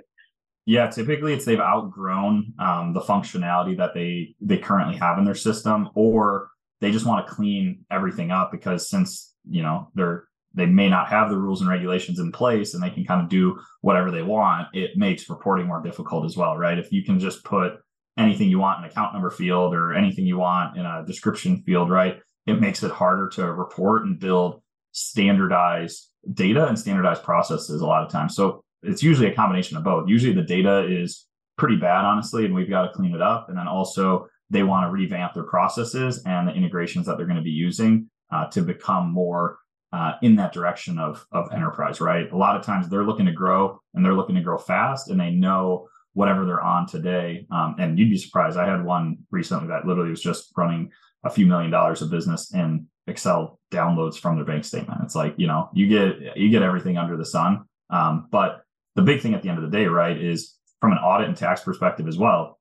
Yeah, 0.64 0.86
typically 0.86 1.32
it's 1.32 1.44
they've 1.44 1.58
outgrown 1.58 2.52
um, 2.60 2.92
the 2.92 3.00
functionality 3.00 3.76
that 3.78 3.94
they 3.94 4.36
they 4.40 4.58
currently 4.58 4.96
have 4.96 5.18
in 5.18 5.24
their 5.24 5.34
system, 5.34 5.88
or 5.96 6.50
they 6.80 6.92
just 6.92 7.04
want 7.04 7.26
to 7.26 7.34
clean 7.34 7.84
everything 7.90 8.30
up 8.30 8.52
because 8.52 8.88
since 8.88 9.34
you 9.50 9.64
know 9.64 9.88
they're 9.96 10.28
they 10.54 10.66
may 10.66 10.88
not 10.88 11.08
have 11.08 11.30
the 11.30 11.36
rules 11.36 11.60
and 11.60 11.70
regulations 11.70 12.18
in 12.18 12.32
place 12.32 12.74
and 12.74 12.82
they 12.82 12.90
can 12.90 13.04
kind 13.04 13.20
of 13.20 13.28
do 13.28 13.58
whatever 13.80 14.10
they 14.10 14.22
want, 14.22 14.68
it 14.74 14.96
makes 14.96 15.28
reporting 15.30 15.66
more 15.66 15.82
difficult 15.82 16.24
as 16.24 16.36
well, 16.36 16.56
right? 16.56 16.78
If 16.78 16.92
you 16.92 17.04
can 17.04 17.18
just 17.18 17.44
put 17.44 17.74
anything 18.18 18.48
you 18.48 18.58
want 18.58 18.84
in 18.84 18.90
account 18.90 19.12
number 19.14 19.30
field 19.30 19.74
or 19.74 19.94
anything 19.94 20.26
you 20.26 20.38
want 20.38 20.76
in 20.76 20.84
a 20.84 21.04
description 21.06 21.62
field, 21.62 21.90
right? 21.90 22.20
It 22.46 22.60
makes 22.60 22.82
it 22.82 22.90
harder 22.90 23.28
to 23.30 23.52
report 23.52 24.04
and 24.04 24.18
build 24.18 24.62
standardized 24.92 26.10
data 26.34 26.66
and 26.66 26.78
standardized 26.78 27.22
processes 27.22 27.80
a 27.80 27.86
lot 27.86 28.04
of 28.04 28.10
times. 28.10 28.34
So 28.34 28.62
it's 28.82 29.02
usually 29.02 29.28
a 29.28 29.34
combination 29.34 29.76
of 29.76 29.84
both. 29.84 30.08
Usually 30.08 30.32
the 30.32 30.42
data 30.42 30.86
is 30.86 31.26
pretty 31.56 31.76
bad, 31.76 32.04
honestly, 32.04 32.44
and 32.44 32.54
we've 32.54 32.68
got 32.68 32.82
to 32.82 32.92
clean 32.92 33.14
it 33.14 33.22
up. 33.22 33.48
And 33.48 33.56
then 33.56 33.68
also 33.68 34.26
they 34.50 34.62
want 34.62 34.86
to 34.86 34.90
revamp 34.90 35.34
their 35.34 35.44
processes 35.44 36.22
and 36.26 36.46
the 36.46 36.52
integrations 36.52 37.06
that 37.06 37.16
they're 37.16 37.26
going 37.26 37.36
to 37.36 37.42
be 37.42 37.50
using 37.50 38.10
uh, 38.30 38.46
to 38.48 38.62
become 38.62 39.10
more 39.10 39.58
uh, 39.92 40.12
in 40.22 40.36
that 40.36 40.52
direction 40.52 40.98
of 40.98 41.26
of 41.32 41.52
enterprise, 41.52 42.00
right? 42.00 42.30
A 42.30 42.36
lot 42.36 42.56
of 42.56 42.64
times 42.64 42.88
they're 42.88 43.04
looking 43.04 43.26
to 43.26 43.32
grow 43.32 43.80
and 43.94 44.04
they're 44.04 44.14
looking 44.14 44.36
to 44.36 44.42
grow 44.42 44.58
fast, 44.58 45.10
and 45.10 45.20
they 45.20 45.30
know 45.30 45.88
whatever 46.14 46.44
they're 46.44 46.62
on 46.62 46.86
today. 46.86 47.46
Um, 47.50 47.76
and 47.78 47.98
you'd 47.98 48.10
be 48.10 48.18
surprised. 48.18 48.58
I 48.58 48.68
had 48.68 48.84
one 48.84 49.18
recently 49.30 49.68
that 49.68 49.86
literally 49.86 50.10
was 50.10 50.22
just 50.22 50.52
running 50.56 50.90
a 51.24 51.30
few 51.30 51.46
million 51.46 51.70
dollars 51.70 52.02
of 52.02 52.10
business 52.10 52.52
in 52.52 52.86
Excel 53.06 53.58
downloads 53.70 54.18
from 54.18 54.36
their 54.36 54.44
bank 54.44 54.64
statement. 54.64 55.00
It's 55.02 55.14
like 55.14 55.34
you 55.36 55.46
know 55.46 55.70
you 55.72 55.88
get 55.88 56.36
you 56.36 56.50
get 56.50 56.62
everything 56.62 56.98
under 56.98 57.16
the 57.16 57.24
sun. 57.24 57.64
Um, 57.90 58.28
but 58.30 58.62
the 58.94 59.02
big 59.02 59.20
thing 59.20 59.34
at 59.34 59.42
the 59.42 59.48
end 59.48 59.58
of 59.58 59.70
the 59.70 59.76
day, 59.76 59.86
right, 59.86 60.16
is 60.16 60.56
from 60.80 60.92
an 60.92 60.98
audit 60.98 61.28
and 61.28 61.36
tax 61.36 61.62
perspective 61.62 62.08
as 62.08 62.18
well. 62.18 62.58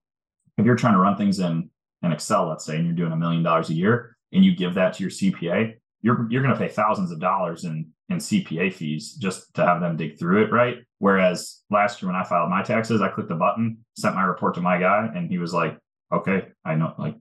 If 0.57 0.65
you're 0.65 0.75
trying 0.75 0.93
to 0.93 0.99
run 0.99 1.17
things 1.17 1.39
in 1.39 1.69
in 2.03 2.11
Excel, 2.11 2.47
let's 2.49 2.65
say, 2.65 2.75
and 2.77 2.85
you're 2.85 2.95
doing 2.95 3.11
a 3.11 3.17
million 3.17 3.43
dollars 3.43 3.69
a 3.69 3.73
year, 3.73 4.17
and 4.31 4.43
you 4.43 4.55
give 4.55 4.73
that 4.75 4.93
to 4.93 5.03
your 5.03 5.11
CPA, 5.11 5.75
you're 6.01 6.27
you're 6.29 6.41
going 6.41 6.53
to 6.53 6.59
pay 6.59 6.67
thousands 6.67 7.11
of 7.11 7.19
dollars 7.19 7.65
in 7.65 7.91
in 8.09 8.17
CPA 8.17 8.73
fees 8.73 9.13
just 9.13 9.53
to 9.55 9.65
have 9.65 9.79
them 9.79 9.97
dig 9.97 10.19
through 10.19 10.43
it, 10.43 10.51
right? 10.51 10.79
Whereas 10.99 11.61
last 11.69 12.01
year 12.01 12.11
when 12.11 12.19
I 12.19 12.23
filed 12.23 12.49
my 12.49 12.61
taxes, 12.61 13.01
I 13.01 13.09
clicked 13.09 13.31
a 13.31 13.35
button, 13.35 13.77
sent 13.97 14.15
my 14.15 14.23
report 14.23 14.55
to 14.55 14.61
my 14.61 14.77
guy, 14.79 15.09
and 15.15 15.29
he 15.29 15.37
was 15.37 15.53
like, 15.53 15.77
"Okay, 16.11 16.47
I 16.65 16.75
know." 16.75 16.93
Like, 16.97 17.15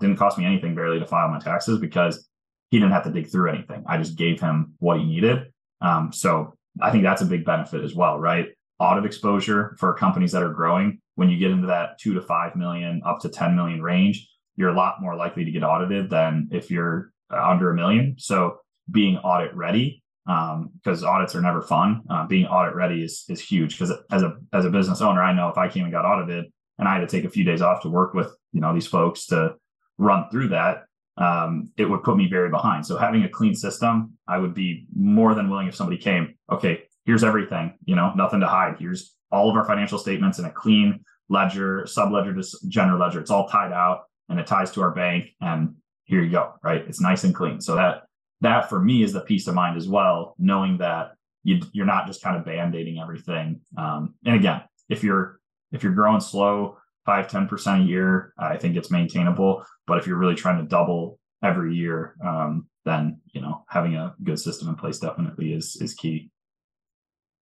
didn't 0.00 0.16
cost 0.16 0.38
me 0.38 0.44
anything 0.44 0.74
barely 0.74 0.98
to 0.98 1.06
file 1.06 1.28
my 1.28 1.38
taxes 1.38 1.78
because 1.78 2.28
he 2.70 2.78
didn't 2.78 2.92
have 2.92 3.04
to 3.04 3.10
dig 3.10 3.28
through 3.28 3.50
anything. 3.50 3.84
I 3.86 3.96
just 3.96 4.16
gave 4.16 4.40
him 4.40 4.74
what 4.78 4.98
he 4.98 5.04
needed. 5.04 5.52
Um, 5.80 6.12
so 6.12 6.54
I 6.80 6.90
think 6.90 7.04
that's 7.04 7.22
a 7.22 7.26
big 7.26 7.44
benefit 7.44 7.84
as 7.84 7.94
well, 7.94 8.18
right? 8.18 8.48
Audit 8.78 9.04
exposure 9.04 9.76
for 9.78 9.94
companies 9.94 10.32
that 10.32 10.42
are 10.42 10.52
growing. 10.52 11.00
When 11.14 11.30
you 11.30 11.38
get 11.38 11.50
into 11.50 11.66
that 11.68 11.98
two 11.98 12.14
to 12.14 12.20
five 12.20 12.56
million, 12.56 13.02
up 13.04 13.20
to 13.20 13.28
10 13.28 13.56
million 13.56 13.82
range, 13.82 14.28
you're 14.56 14.68
a 14.70 14.76
lot 14.76 15.00
more 15.00 15.16
likely 15.16 15.44
to 15.44 15.50
get 15.50 15.64
audited 15.64 16.10
than 16.10 16.48
if 16.52 16.70
you're 16.70 17.12
under 17.30 17.70
a 17.70 17.74
million. 17.74 18.16
So 18.18 18.58
being 18.90 19.18
audit 19.18 19.54
ready, 19.54 20.02
because 20.24 21.02
um, 21.02 21.08
audits 21.08 21.34
are 21.34 21.40
never 21.40 21.62
fun. 21.62 22.02
Uh, 22.10 22.26
being 22.26 22.46
audit 22.46 22.74
ready 22.74 23.02
is 23.02 23.24
is 23.28 23.40
huge. 23.40 23.78
Because 23.78 23.96
as 24.10 24.22
a 24.22 24.36
as 24.52 24.64
a 24.64 24.70
business 24.70 25.00
owner, 25.00 25.22
I 25.22 25.32
know 25.32 25.48
if 25.48 25.58
I 25.58 25.68
came 25.68 25.84
and 25.84 25.92
got 25.92 26.04
audited, 26.04 26.46
and 26.78 26.88
I 26.88 26.94
had 26.94 27.00
to 27.00 27.06
take 27.06 27.24
a 27.24 27.30
few 27.30 27.44
days 27.44 27.62
off 27.62 27.82
to 27.82 27.88
work 27.88 28.14
with 28.14 28.30
you 28.52 28.60
know 28.60 28.74
these 28.74 28.86
folks 28.86 29.26
to 29.26 29.54
run 29.96 30.28
through 30.30 30.48
that, 30.48 30.84
um, 31.16 31.72
it 31.76 31.86
would 31.86 32.02
put 32.02 32.16
me 32.16 32.28
very 32.28 32.50
behind. 32.50 32.86
So 32.86 32.96
having 32.96 33.24
a 33.24 33.28
clean 33.28 33.54
system, 33.54 34.12
I 34.26 34.38
would 34.38 34.54
be 34.54 34.86
more 34.94 35.34
than 35.34 35.50
willing 35.50 35.68
if 35.68 35.74
somebody 35.74 35.98
came. 35.98 36.34
Okay, 36.50 36.84
here's 37.04 37.24
everything. 37.24 37.74
You 37.84 37.96
know, 37.96 38.12
nothing 38.14 38.40
to 38.40 38.46
hide. 38.46 38.76
Here's 38.78 39.14
all 39.30 39.50
of 39.50 39.56
our 39.56 39.64
financial 39.64 39.98
statements 39.98 40.38
in 40.38 40.44
a 40.44 40.50
clean 40.50 41.04
ledger, 41.28 41.86
sub 41.86 42.12
ledger 42.12 42.34
to 42.34 42.44
general 42.68 42.98
ledger. 42.98 43.20
It's 43.20 43.30
all 43.30 43.48
tied 43.48 43.72
out 43.72 44.04
and 44.28 44.38
it 44.38 44.46
ties 44.46 44.70
to 44.72 44.82
our 44.82 44.90
bank 44.90 45.30
and 45.40 45.74
here 46.08 46.22
you 46.22 46.30
go, 46.30 46.54
right? 46.62 46.84
It's 46.88 47.00
nice 47.00 47.24
and 47.24 47.34
clean. 47.34 47.60
So 47.60 47.76
that 47.76 48.04
that 48.40 48.68
for 48.68 48.80
me 48.80 49.02
is 49.02 49.12
the 49.12 49.20
peace 49.20 49.46
of 49.46 49.54
mind 49.54 49.76
as 49.76 49.88
well, 49.88 50.34
knowing 50.38 50.78
that 50.78 51.12
you 51.44 51.60
you're 51.72 51.86
not 51.86 52.06
just 52.06 52.22
kind 52.22 52.36
of 52.36 52.44
band-aiding 52.44 52.98
everything. 52.98 53.60
Um, 53.76 54.14
and 54.24 54.34
again, 54.34 54.62
if 54.88 55.04
you're 55.04 55.38
if 55.70 55.82
you're 55.82 55.92
growing 55.92 56.20
slow, 56.20 56.78
five, 57.04 57.28
10% 57.28 57.82
a 57.82 57.84
year, 57.84 58.32
I 58.38 58.56
think 58.56 58.76
it's 58.76 58.90
maintainable. 58.90 59.64
But 59.86 59.98
if 59.98 60.06
you're 60.06 60.16
really 60.16 60.34
trying 60.34 60.58
to 60.58 60.68
double 60.68 61.18
every 61.42 61.74
year, 61.74 62.16
um, 62.24 62.68
then 62.84 63.20
you 63.32 63.40
know, 63.42 63.64
having 63.68 63.96
a 63.96 64.14
good 64.24 64.40
system 64.40 64.68
in 64.68 64.74
place 64.74 64.98
definitely 64.98 65.52
is 65.52 65.76
is 65.76 65.94
key. 65.94 66.30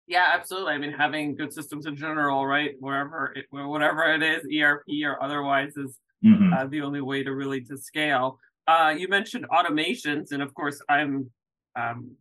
Yeah, 0.07 0.27
absolutely. 0.33 0.73
I 0.73 0.79
mean, 0.79 0.93
having 0.93 1.35
good 1.35 1.53
systems 1.53 1.87
in 1.87 1.97
general, 1.97 2.47
right? 2.47 2.75
Wherever 2.81 3.33
it, 3.35 3.47
whatever 3.51 4.05
it 4.13 4.23
is, 4.23 4.45
ERP 4.53 4.87
or 5.05 5.23
otherwise, 5.23 5.77
is 5.77 5.99
mm-hmm. 6.25 6.53
uh, 6.53 6.67
the 6.67 6.83
only 6.83 7.01
way 7.01 7.23
to 7.23 7.35
really 7.35 7.61
to 7.63 7.77
scale. 7.77 8.39
Uh, 8.67 8.95
you 8.97 9.09
mentioned 9.09 9.47
automations, 9.51 10.33
and 10.33 10.43
of 10.43 10.55
course, 10.55 10.81
I'm 10.89 11.31
um, 11.77 12.13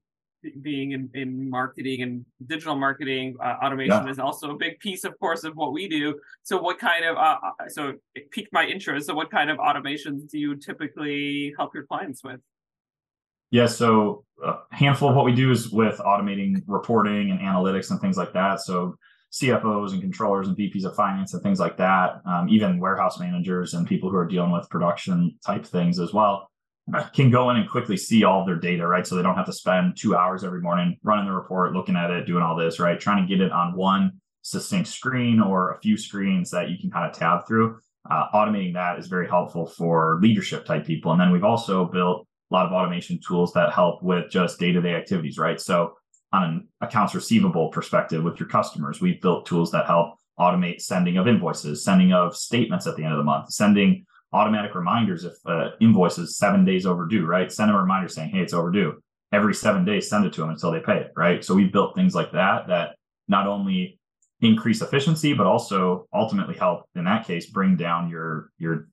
being 0.62 0.92
in, 0.92 1.10
in 1.14 1.50
marketing 1.50 2.02
and 2.02 2.26
digital 2.48 2.76
marketing. 2.76 3.36
Uh, 3.44 3.58
automation 3.64 4.06
yeah. 4.06 4.10
is 4.10 4.20
also 4.20 4.52
a 4.52 4.56
big 4.58 4.80
piece, 4.80 5.04
of 5.04 5.18
course, 5.20 5.44
of 5.44 5.56
what 5.56 5.72
we 5.72 5.88
do. 5.88 6.20
So, 6.44 6.60
what 6.60 6.80
kind 6.80 7.06
of 7.06 7.18
uh, 7.18 7.38
uh, 7.44 7.70
so 7.70 7.94
it 8.16 8.32
piqued 8.32 8.52
my 8.52 8.66
interest. 8.66 9.08
So, 9.08 9.14
what 9.14 9.30
kind 9.30 9.50
of 9.50 9.58
automations 9.58 10.30
do 10.30 10.40
you 10.40 10.56
typically 10.56 11.54
help 11.58 11.74
your 11.76 11.86
clients 11.86 12.24
with? 12.24 12.40
Yeah, 13.52 13.66
so 13.66 14.24
a 14.44 14.56
handful 14.72 15.10
of 15.10 15.16
what 15.16 15.26
we 15.26 15.36
do 15.36 15.52
is 15.52 15.70
with 15.70 16.00
automating 16.00 16.64
reporting 16.68 17.32
and 17.32 17.40
analytics 17.42 17.92
and 17.92 18.00
things 18.00 18.16
like 18.18 18.34
that. 18.34 18.62
So 18.62 18.96
CFOs 19.32 19.94
and 19.94 20.02
controllers 20.02 20.48
and 20.48 20.58
VPs 20.58 20.84
of 20.84 20.96
finance 20.96 21.34
and 21.34 21.42
things 21.42 21.60
like 21.60 21.78
that, 21.78 22.22
um, 22.26 22.50
even 22.50 22.80
warehouse 22.80 23.20
managers 23.20 23.74
and 23.74 23.88
people 23.88 24.10
who 24.10 24.18
are 24.18 24.28
dealing 24.28 24.52
with 24.52 24.70
production 24.70 25.38
type 25.46 25.66
things 25.66 26.00
as 26.00 26.14
well, 26.14 26.50
can 27.14 27.32
go 27.32 27.50
in 27.50 27.58
and 27.58 27.70
quickly 27.70 27.96
see 27.96 28.24
all 28.24 28.42
of 28.42 28.46
their 28.48 28.58
data, 28.58 28.86
right? 28.86 29.08
So 29.08 29.16
they 29.16 29.22
don't 29.22 29.36
have 29.36 29.46
to 29.46 29.54
spend 29.54 29.96
two 29.98 30.16
hours 30.16 30.44
every 30.44 30.62
morning 30.62 30.98
running 31.04 31.26
the 31.26 31.32
report, 31.32 31.74
looking 31.74 31.96
at 31.96 32.12
it, 32.12 32.26
doing 32.26 32.44
all 32.44 32.58
this, 32.58 32.80
right? 32.80 33.00
Trying 33.00 33.26
to 33.26 33.30
get 33.30 33.44
it 33.44 33.52
on 33.52 33.76
one 33.76 34.20
succinct 34.42 34.90
screen 34.90 35.40
or 35.40 35.72
a 35.72 35.80
few 35.80 35.98
screens 35.98 36.50
that 36.52 36.70
you 36.70 36.78
can 36.78 36.92
kind 36.92 37.10
of 37.10 37.18
tab 37.18 37.48
through. 37.48 37.78
Uh, 38.10 38.26
automating 38.34 38.74
that 38.74 38.98
is 38.98 39.08
very 39.08 39.28
helpful 39.28 39.66
for 39.66 40.20
leadership 40.22 40.66
type 40.66 40.86
people. 40.86 41.12
And 41.12 41.22
then 41.22 41.32
we've 41.32 41.44
also 41.44 41.86
built 41.86 42.28
a 42.50 42.54
lot 42.54 42.66
of 42.66 42.72
automation 42.72 43.20
tools 43.26 43.54
that 43.54 43.72
help 43.72 44.02
with 44.02 44.30
just 44.32 44.60
day 44.60 44.72
to 44.72 44.82
day 44.82 44.96
activities, 44.96 45.38
right? 45.38 45.62
So 45.62 45.94
on 46.34 46.44
an 46.44 46.68
accounts 46.82 47.14
receivable 47.14 47.70
perspective 47.70 48.24
with 48.24 48.40
your 48.40 48.50
customers. 48.50 49.02
We've 49.02 49.22
built 49.22 49.46
tools 49.46 49.72
that 49.72 49.86
help 49.86 50.16
automate 50.40 50.82
sending 50.82 51.18
of 51.18 51.28
invoices, 51.28 51.84
sending 51.84 52.14
of 52.14 52.36
statements 52.36 52.88
at 52.88 52.96
the 52.96 53.04
end 53.04 53.14
of 53.14 53.18
the 53.18 53.24
month, 53.24 53.52
sending 53.52 54.06
automatic 54.34 54.74
reminders 54.76 55.26
if 55.26 55.34
uh, 55.46 55.72
invoice 55.82 56.18
is 56.18 56.38
seven 56.38 56.64
days 56.64 56.86
overdue, 56.86 57.26
right? 57.26 57.52
Send 57.52 57.70
a 57.70 57.74
reminder 57.74 58.08
saying, 58.08 58.30
hey, 58.30 58.40
it's 58.40 58.54
overdue. 58.54 59.02
Every 59.34 59.54
seven 59.54 59.86
days, 59.86 60.10
send 60.10 60.26
it 60.26 60.34
to 60.34 60.42
them 60.42 60.50
until 60.50 60.72
they 60.72 60.80
pay 60.80 60.98
it, 60.98 61.12
right? 61.16 61.44
So 61.44 61.54
we've 61.54 61.72
built 61.72 61.96
things 61.96 62.16
like 62.16 62.32
that 62.32 62.68
that 62.68 62.96
not 63.28 63.48
only 63.48 64.00
increase 64.42 64.82
efficiency, 64.82 65.34
but 65.34 65.48
also 65.48 66.08
ultimately 66.14 66.56
help 66.56 66.86
in 66.96 67.06
that 67.06 67.28
case 67.28 67.46
bring 67.46 67.76
down 67.76 68.10
your 68.10 68.52
your 68.58 68.88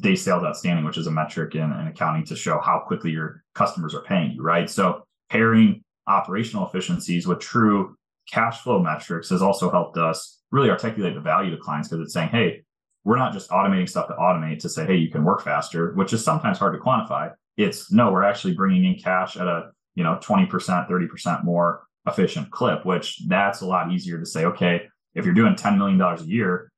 day 0.00 0.14
sales 0.14 0.44
outstanding, 0.44 0.84
which 0.84 0.96
is 0.96 1.08
a 1.08 1.10
metric 1.10 1.54
in, 1.54 1.72
in 1.72 1.88
accounting 1.88 2.24
to 2.24 2.36
show 2.36 2.60
how 2.60 2.82
quickly 2.86 3.10
your 3.10 3.42
customers 3.54 3.94
are 3.94 4.02
paying 4.02 4.32
you, 4.32 4.42
right? 4.42 4.70
So 4.70 5.04
pairing 5.30 5.84
operational 6.08 6.66
efficiencies 6.66 7.26
with 7.26 7.40
true 7.40 7.96
cash 8.30 8.60
flow 8.60 8.82
metrics 8.82 9.30
has 9.30 9.42
also 9.42 9.70
helped 9.70 9.96
us 9.96 10.40
really 10.50 10.70
articulate 10.70 11.14
the 11.14 11.20
value 11.20 11.50
to 11.50 11.56
clients 11.56 11.88
because 11.88 12.02
it's 12.02 12.12
saying, 12.12 12.28
hey, 12.28 12.62
we're 13.04 13.16
not 13.16 13.32
just 13.32 13.50
automating 13.50 13.88
stuff 13.88 14.08
to 14.08 14.14
automate 14.14 14.58
to 14.60 14.68
say, 14.68 14.84
hey, 14.84 14.96
you 14.96 15.10
can 15.10 15.24
work 15.24 15.42
faster, 15.42 15.92
which 15.94 16.12
is 16.12 16.24
sometimes 16.24 16.58
hard 16.58 16.74
to 16.74 16.78
quantify. 16.78 17.32
It's 17.56 17.90
no, 17.90 18.12
we're 18.12 18.24
actually 18.24 18.54
bringing 18.54 18.84
in 18.84 18.98
cash 18.98 19.36
at 19.36 19.46
a 19.46 19.70
you 19.94 20.04
know 20.04 20.18
20%, 20.22 20.48
30% 20.48 21.44
more 21.44 21.84
efficient 22.06 22.50
clip, 22.50 22.84
which 22.84 23.20
that's 23.26 23.60
a 23.60 23.66
lot 23.66 23.92
easier 23.92 24.18
to 24.18 24.26
say, 24.26 24.44
okay, 24.44 24.88
if 25.14 25.24
you're 25.24 25.34
doing 25.34 25.54
$10 25.54 25.76
million 25.76 26.00
a 26.00 26.22
year, 26.22 26.70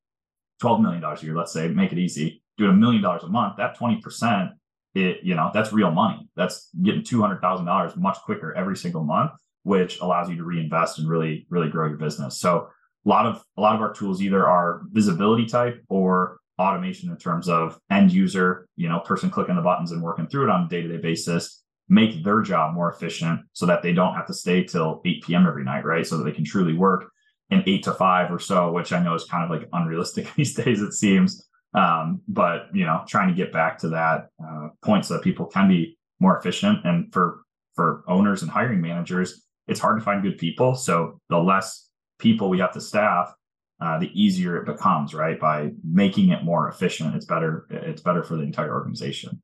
$12 0.61 0.81
million 0.81 1.03
a 1.03 1.19
year, 1.21 1.35
let's 1.35 1.53
say, 1.53 1.67
make 1.67 1.91
it 1.91 1.99
easy, 1.99 2.41
doing 2.57 2.71
a 2.71 2.73
million 2.73 3.01
dollars 3.01 3.23
a 3.23 3.27
month, 3.27 3.57
that 3.57 3.77
20% 3.77 4.51
it 4.93 5.19
you 5.23 5.35
know 5.35 5.51
that's 5.53 5.73
real 5.73 5.91
money. 5.91 6.27
That's 6.35 6.69
getting 6.81 7.03
$200000 7.03 7.97
much 7.97 8.17
quicker 8.25 8.53
every 8.53 8.77
single 8.77 9.03
month 9.03 9.31
which 9.63 9.99
allows 9.99 10.27
you 10.27 10.35
to 10.35 10.43
reinvest 10.43 10.97
and 10.97 11.07
really 11.07 11.45
really 11.49 11.69
grow 11.69 11.87
your 11.87 11.97
business. 11.97 12.39
So 12.39 12.67
a 13.05 13.09
lot 13.09 13.25
of 13.25 13.43
a 13.57 13.61
lot 13.61 13.75
of 13.75 13.81
our 13.81 13.93
tools 13.93 14.21
either 14.21 14.47
are 14.47 14.81
visibility 14.91 15.45
type 15.45 15.83
or 15.89 16.39
automation 16.59 17.09
in 17.09 17.17
terms 17.17 17.49
of 17.49 17.79
end 17.89 18.11
user 18.11 18.67
you 18.75 18.87
know 18.87 18.99
person 18.99 19.29
clicking 19.29 19.55
the 19.55 19.61
buttons 19.61 19.91
and 19.91 20.01
working 20.01 20.27
through 20.27 20.43
it 20.43 20.49
on 20.49 20.65
a 20.65 20.69
day-to-day 20.69 20.97
basis 20.97 21.63
make 21.89 22.23
their 22.23 22.41
job 22.41 22.73
more 22.73 22.91
efficient 22.91 23.41
so 23.53 23.65
that 23.65 23.81
they 23.81 23.93
don't 23.93 24.13
have 24.13 24.27
to 24.27 24.33
stay 24.33 24.63
till 24.63 25.01
8 25.03 25.23
p.m 25.23 25.47
every 25.47 25.63
night 25.63 25.85
right? 25.85 26.05
So 26.05 26.17
that 26.17 26.23
they 26.23 26.31
can 26.31 26.45
truly 26.45 26.73
work 26.73 27.11
an 27.51 27.63
eight 27.67 27.83
to 27.83 27.93
five 27.93 28.31
or 28.31 28.39
so, 28.39 28.71
which 28.71 28.93
I 28.93 29.03
know 29.03 29.13
is 29.13 29.25
kind 29.25 29.43
of 29.43 29.49
like 29.49 29.69
unrealistic 29.73 30.33
these 30.35 30.55
days, 30.55 30.81
it 30.81 30.93
seems. 30.93 31.47
Um, 31.73 32.21
but 32.27 32.67
you 32.73 32.85
know, 32.85 33.03
trying 33.07 33.29
to 33.29 33.33
get 33.33 33.53
back 33.53 33.77
to 33.79 33.89
that 33.89 34.29
uh, 34.43 34.69
point 34.83 35.05
so 35.05 35.15
that 35.15 35.23
people 35.23 35.45
can 35.45 35.67
be 35.67 35.97
more 36.19 36.37
efficient. 36.37 36.79
And 36.85 37.11
for 37.13 37.41
for 37.75 38.03
owners 38.07 38.41
and 38.41 38.51
hiring 38.51 38.81
managers, 38.81 39.45
it's 39.67 39.79
hard 39.79 39.99
to 39.99 40.03
find 40.03 40.21
good 40.21 40.37
people. 40.37 40.75
So 40.75 41.19
the 41.29 41.37
less 41.37 41.89
people 42.19 42.49
we 42.49 42.59
have 42.59 42.73
to 42.73 42.81
staff, 42.81 43.33
uh, 43.79 43.99
the 43.99 44.11
easier 44.13 44.57
it 44.57 44.65
becomes, 44.65 45.13
right? 45.13 45.39
By 45.39 45.71
making 45.83 46.29
it 46.29 46.43
more 46.43 46.67
efficient, 46.67 47.15
it's 47.15 47.25
better. 47.25 47.65
It's 47.69 48.01
better 48.01 48.23
for 48.23 48.35
the 48.35 48.43
entire 48.43 48.73
organization. 48.73 49.41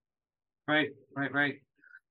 Right, 0.68 0.90
right, 1.16 1.34
right. 1.34 1.56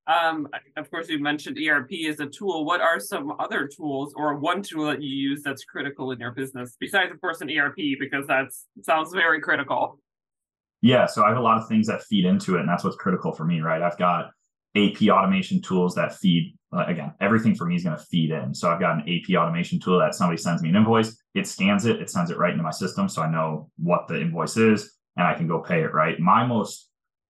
Um, 0.06 0.48
of 0.76 0.88
course, 0.90 1.08
you 1.08 1.18
mentioned 1.18 1.58
ERP 1.58 1.90
as 2.08 2.20
a 2.20 2.26
tool. 2.26 2.64
What 2.64 2.80
are 2.80 3.00
some 3.00 3.34
other 3.40 3.66
tools 3.66 4.14
or 4.16 4.36
one 4.36 4.62
tool 4.62 4.86
that 4.86 5.02
you 5.02 5.08
use 5.08 5.42
that's 5.42 5.64
critical 5.64 6.12
in 6.12 6.20
your 6.20 6.30
business 6.30 6.76
besides, 6.78 7.10
of 7.10 7.20
course, 7.20 7.40
an 7.40 7.50
ERP 7.50 7.76
because 7.98 8.26
that 8.28 8.46
sounds 8.82 9.12
very 9.12 9.40
critical. 9.40 9.98
Yeah, 10.86 11.06
so 11.06 11.24
I 11.24 11.28
have 11.28 11.38
a 11.38 11.42
lot 11.42 11.58
of 11.58 11.66
things 11.66 11.88
that 11.88 12.02
feed 12.04 12.24
into 12.24 12.56
it, 12.56 12.60
and 12.60 12.68
that's 12.68 12.84
what's 12.84 12.96
critical 12.96 13.32
for 13.32 13.44
me, 13.44 13.60
right? 13.60 13.82
I've 13.82 13.98
got 13.98 14.30
AP 14.76 15.02
automation 15.08 15.60
tools 15.60 15.94
that 15.96 16.14
feed 16.14 16.56
uh, 16.72 16.84
again, 16.86 17.12
everything 17.20 17.54
for 17.54 17.64
me 17.64 17.76
is 17.76 17.84
going 17.84 17.96
to 17.96 18.02
feed 18.04 18.30
in. 18.30 18.54
So 18.54 18.70
I've 18.70 18.80
got 18.80 18.96
an 18.96 19.02
AP 19.08 19.34
automation 19.36 19.80
tool 19.80 19.98
that 19.98 20.14
somebody 20.14 20.36
sends 20.36 20.62
me 20.62 20.68
an 20.68 20.76
invoice, 20.76 21.16
it 21.34 21.46
scans 21.46 21.86
it, 21.86 22.00
it 22.00 22.10
sends 22.10 22.30
it 22.30 22.38
right 22.38 22.52
into 22.52 22.62
my 22.62 22.70
system, 22.70 23.08
so 23.08 23.22
I 23.22 23.30
know 23.30 23.70
what 23.78 24.06
the 24.08 24.20
invoice 24.20 24.56
is, 24.56 24.92
and 25.16 25.26
I 25.26 25.34
can 25.34 25.48
go 25.48 25.60
pay 25.60 25.82
it. 25.82 25.92
Right. 25.92 26.18
My 26.20 26.46
most 26.46 26.88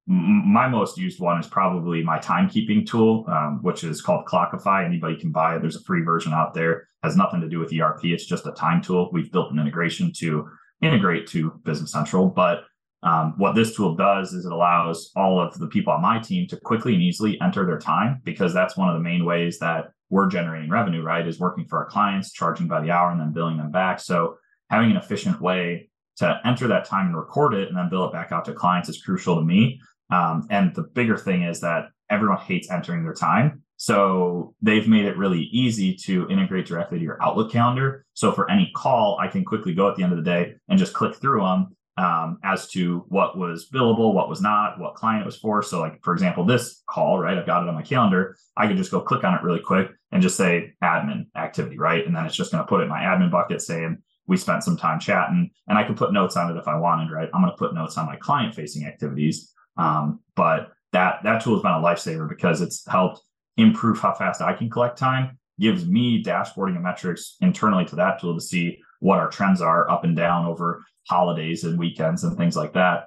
my 0.08 0.68
most 0.68 0.96
used 0.96 1.18
one 1.18 1.40
is 1.40 1.48
probably 1.48 2.00
my 2.00 2.18
timekeeping 2.18 2.86
tool, 2.86 3.25
um, 3.26 3.58
which 3.62 3.82
is 3.82 4.00
called 4.00 4.25
Clockify. 4.26 4.84
Anybody 4.84 5.16
can 5.16 5.32
buy 5.32 5.56
it. 5.56 5.62
There's 5.62 5.75
a 5.75 5.82
free 5.82 6.02
version 6.02 6.32
out 6.32 6.54
there. 6.54 6.86
Has 7.02 7.16
nothing 7.16 7.40
to 7.40 7.48
do 7.48 7.58
with 7.58 7.72
ERP. 7.72 8.04
It's 8.04 8.25
just 8.25 8.46
a 8.46 8.52
time 8.52 8.80
tool. 8.80 9.10
We've 9.12 9.32
built 9.32 9.50
an 9.50 9.58
integration 9.58 10.12
to 10.18 10.48
integrate 10.80 11.26
to 11.28 11.60
Business 11.64 11.90
Central, 11.90 12.28
but 12.28 12.64
um, 13.06 13.34
what 13.36 13.54
this 13.54 13.76
tool 13.76 13.94
does 13.94 14.32
is 14.32 14.46
it 14.46 14.52
allows 14.52 15.12
all 15.14 15.40
of 15.40 15.56
the 15.60 15.68
people 15.68 15.92
on 15.92 16.02
my 16.02 16.18
team 16.18 16.48
to 16.48 16.56
quickly 16.56 16.92
and 16.94 17.02
easily 17.02 17.40
enter 17.40 17.64
their 17.64 17.78
time 17.78 18.20
because 18.25 18.52
that's 18.52 18.76
one 18.76 18.88
of 18.88 18.94
the 18.94 19.02
main 19.02 19.25
ways 19.25 19.60
that 19.60 19.92
we're 20.10 20.26
generating 20.26 20.68
revenue, 20.68 21.02
right? 21.02 21.26
Is 21.26 21.38
working 21.38 21.66
for 21.66 21.78
our 21.78 21.86
clients, 21.86 22.32
charging 22.32 22.66
by 22.66 22.80
the 22.80 22.90
hour, 22.90 23.12
and 23.12 23.20
then 23.20 23.32
billing 23.32 23.58
them 23.58 23.70
back. 23.70 24.00
So 24.00 24.38
having 24.70 24.90
an 24.90 24.96
efficient 24.96 25.40
way 25.40 25.88
to 26.16 26.40
enter 26.44 26.66
that 26.66 26.84
time 26.84 27.06
and 27.06 27.16
record 27.16 27.54
it 27.54 27.68
and 27.68 27.76
then 27.76 27.88
bill 27.88 28.06
it 28.06 28.12
back 28.12 28.32
out 28.32 28.44
to 28.46 28.52
clients 28.52 28.88
is 28.88 29.00
crucial 29.00 29.36
to 29.36 29.42
me. 29.42 29.80
Um, 30.10 30.48
and 30.50 30.75
the 30.75 30.82
bigger 30.82 31.16
thing 31.16 31.44
is 31.44 31.60
that 31.60 31.90
everyone 32.10 32.38
hates 32.38 32.70
entering 32.72 33.04
their 33.04 33.14
time. 33.14 33.62
So 33.76 34.54
they've 34.62 34.88
made 34.88 35.04
it 35.04 35.16
really 35.16 35.42
easy 35.52 35.94
to 36.06 36.28
integrate 36.28 36.66
directly 36.66 36.98
to 36.98 37.04
your 37.04 37.22
Outlook 37.22 37.52
calendar. 37.52 38.04
So 38.14 38.32
for 38.32 38.50
any 38.50 38.72
call, 38.75 39.18
I 39.20 39.28
can 39.28 39.44
quickly 39.44 39.75
go 39.75 39.88
at 39.88 39.96
the 39.96 40.02
end 40.02 40.12
of 40.12 40.18
the 40.18 40.25
day 40.25 40.54
and 40.68 40.78
just 40.78 40.94
click 40.94 41.14
through 41.14 41.42
them 41.42 41.75
um, 41.96 42.38
as 42.44 42.68
to 42.68 43.04
what 43.08 43.38
was 43.38 43.68
billable, 43.70 44.12
what 44.12 44.28
was 44.28 44.40
not, 44.40 44.78
what 44.78 44.94
client 44.94 45.22
it 45.22 45.26
was 45.26 45.36
for. 45.36 45.62
So, 45.62 45.80
like 45.80 46.02
for 46.02 46.12
example, 46.12 46.44
this 46.44 46.82
call, 46.88 47.18
right? 47.18 47.38
I've 47.38 47.46
got 47.46 47.62
it 47.62 47.68
on 47.68 47.74
my 47.74 47.82
calendar. 47.82 48.36
I 48.56 48.66
can 48.66 48.76
just 48.76 48.90
go 48.90 49.00
click 49.00 49.24
on 49.24 49.34
it 49.34 49.42
really 49.42 49.60
quick 49.60 49.90
and 50.12 50.22
just 50.22 50.36
say 50.36 50.74
admin 50.82 51.26
activity, 51.36 51.78
right? 51.78 52.06
And 52.06 52.14
then 52.14 52.26
it's 52.26 52.36
just 52.36 52.52
going 52.52 52.62
to 52.62 52.68
put 52.68 52.80
it 52.80 52.84
in 52.84 52.88
my 52.90 53.00
admin 53.00 53.30
bucket 53.30 53.62
saying 53.62 53.98
we 54.26 54.36
spent 54.36 54.64
some 54.64 54.76
time 54.76 54.98
chatting, 55.00 55.50
and 55.68 55.78
I 55.78 55.84
can 55.84 55.94
put 55.94 56.12
notes 56.12 56.36
on 56.36 56.50
it 56.50 56.58
if 56.58 56.68
I 56.68 56.76
wanted, 56.76 57.12
right? 57.12 57.28
I'm 57.32 57.40
going 57.40 57.52
to 57.52 57.56
put 57.56 57.74
notes 57.74 57.96
on 57.96 58.06
my 58.06 58.16
client 58.16 58.54
facing 58.54 58.84
activities. 58.84 59.52
Um, 59.76 60.20
but 60.34 60.72
that 60.92 61.22
that 61.24 61.42
tool 61.42 61.54
has 61.54 61.62
been 61.62 61.72
a 61.72 61.74
lifesaver 61.76 62.28
because 62.28 62.60
it's 62.60 62.86
helped 62.88 63.20
improve 63.56 63.98
how 63.98 64.12
fast 64.12 64.42
I 64.42 64.52
can 64.52 64.68
collect 64.68 64.98
time, 64.98 65.38
gives 65.58 65.86
me 65.86 66.22
dashboarding 66.22 66.74
and 66.74 66.82
metrics 66.82 67.36
internally 67.40 67.84
to 67.86 67.96
that 67.96 68.20
tool 68.20 68.34
to 68.34 68.40
see 68.40 68.78
what 69.06 69.20
our 69.20 69.28
trends 69.28 69.60
are 69.60 69.88
up 69.88 70.02
and 70.02 70.16
down 70.16 70.46
over 70.46 70.84
holidays 71.08 71.62
and 71.62 71.78
weekends 71.78 72.25
and 72.25 72.36
things 72.36 72.56
like 72.56 72.72
that. 72.72 73.06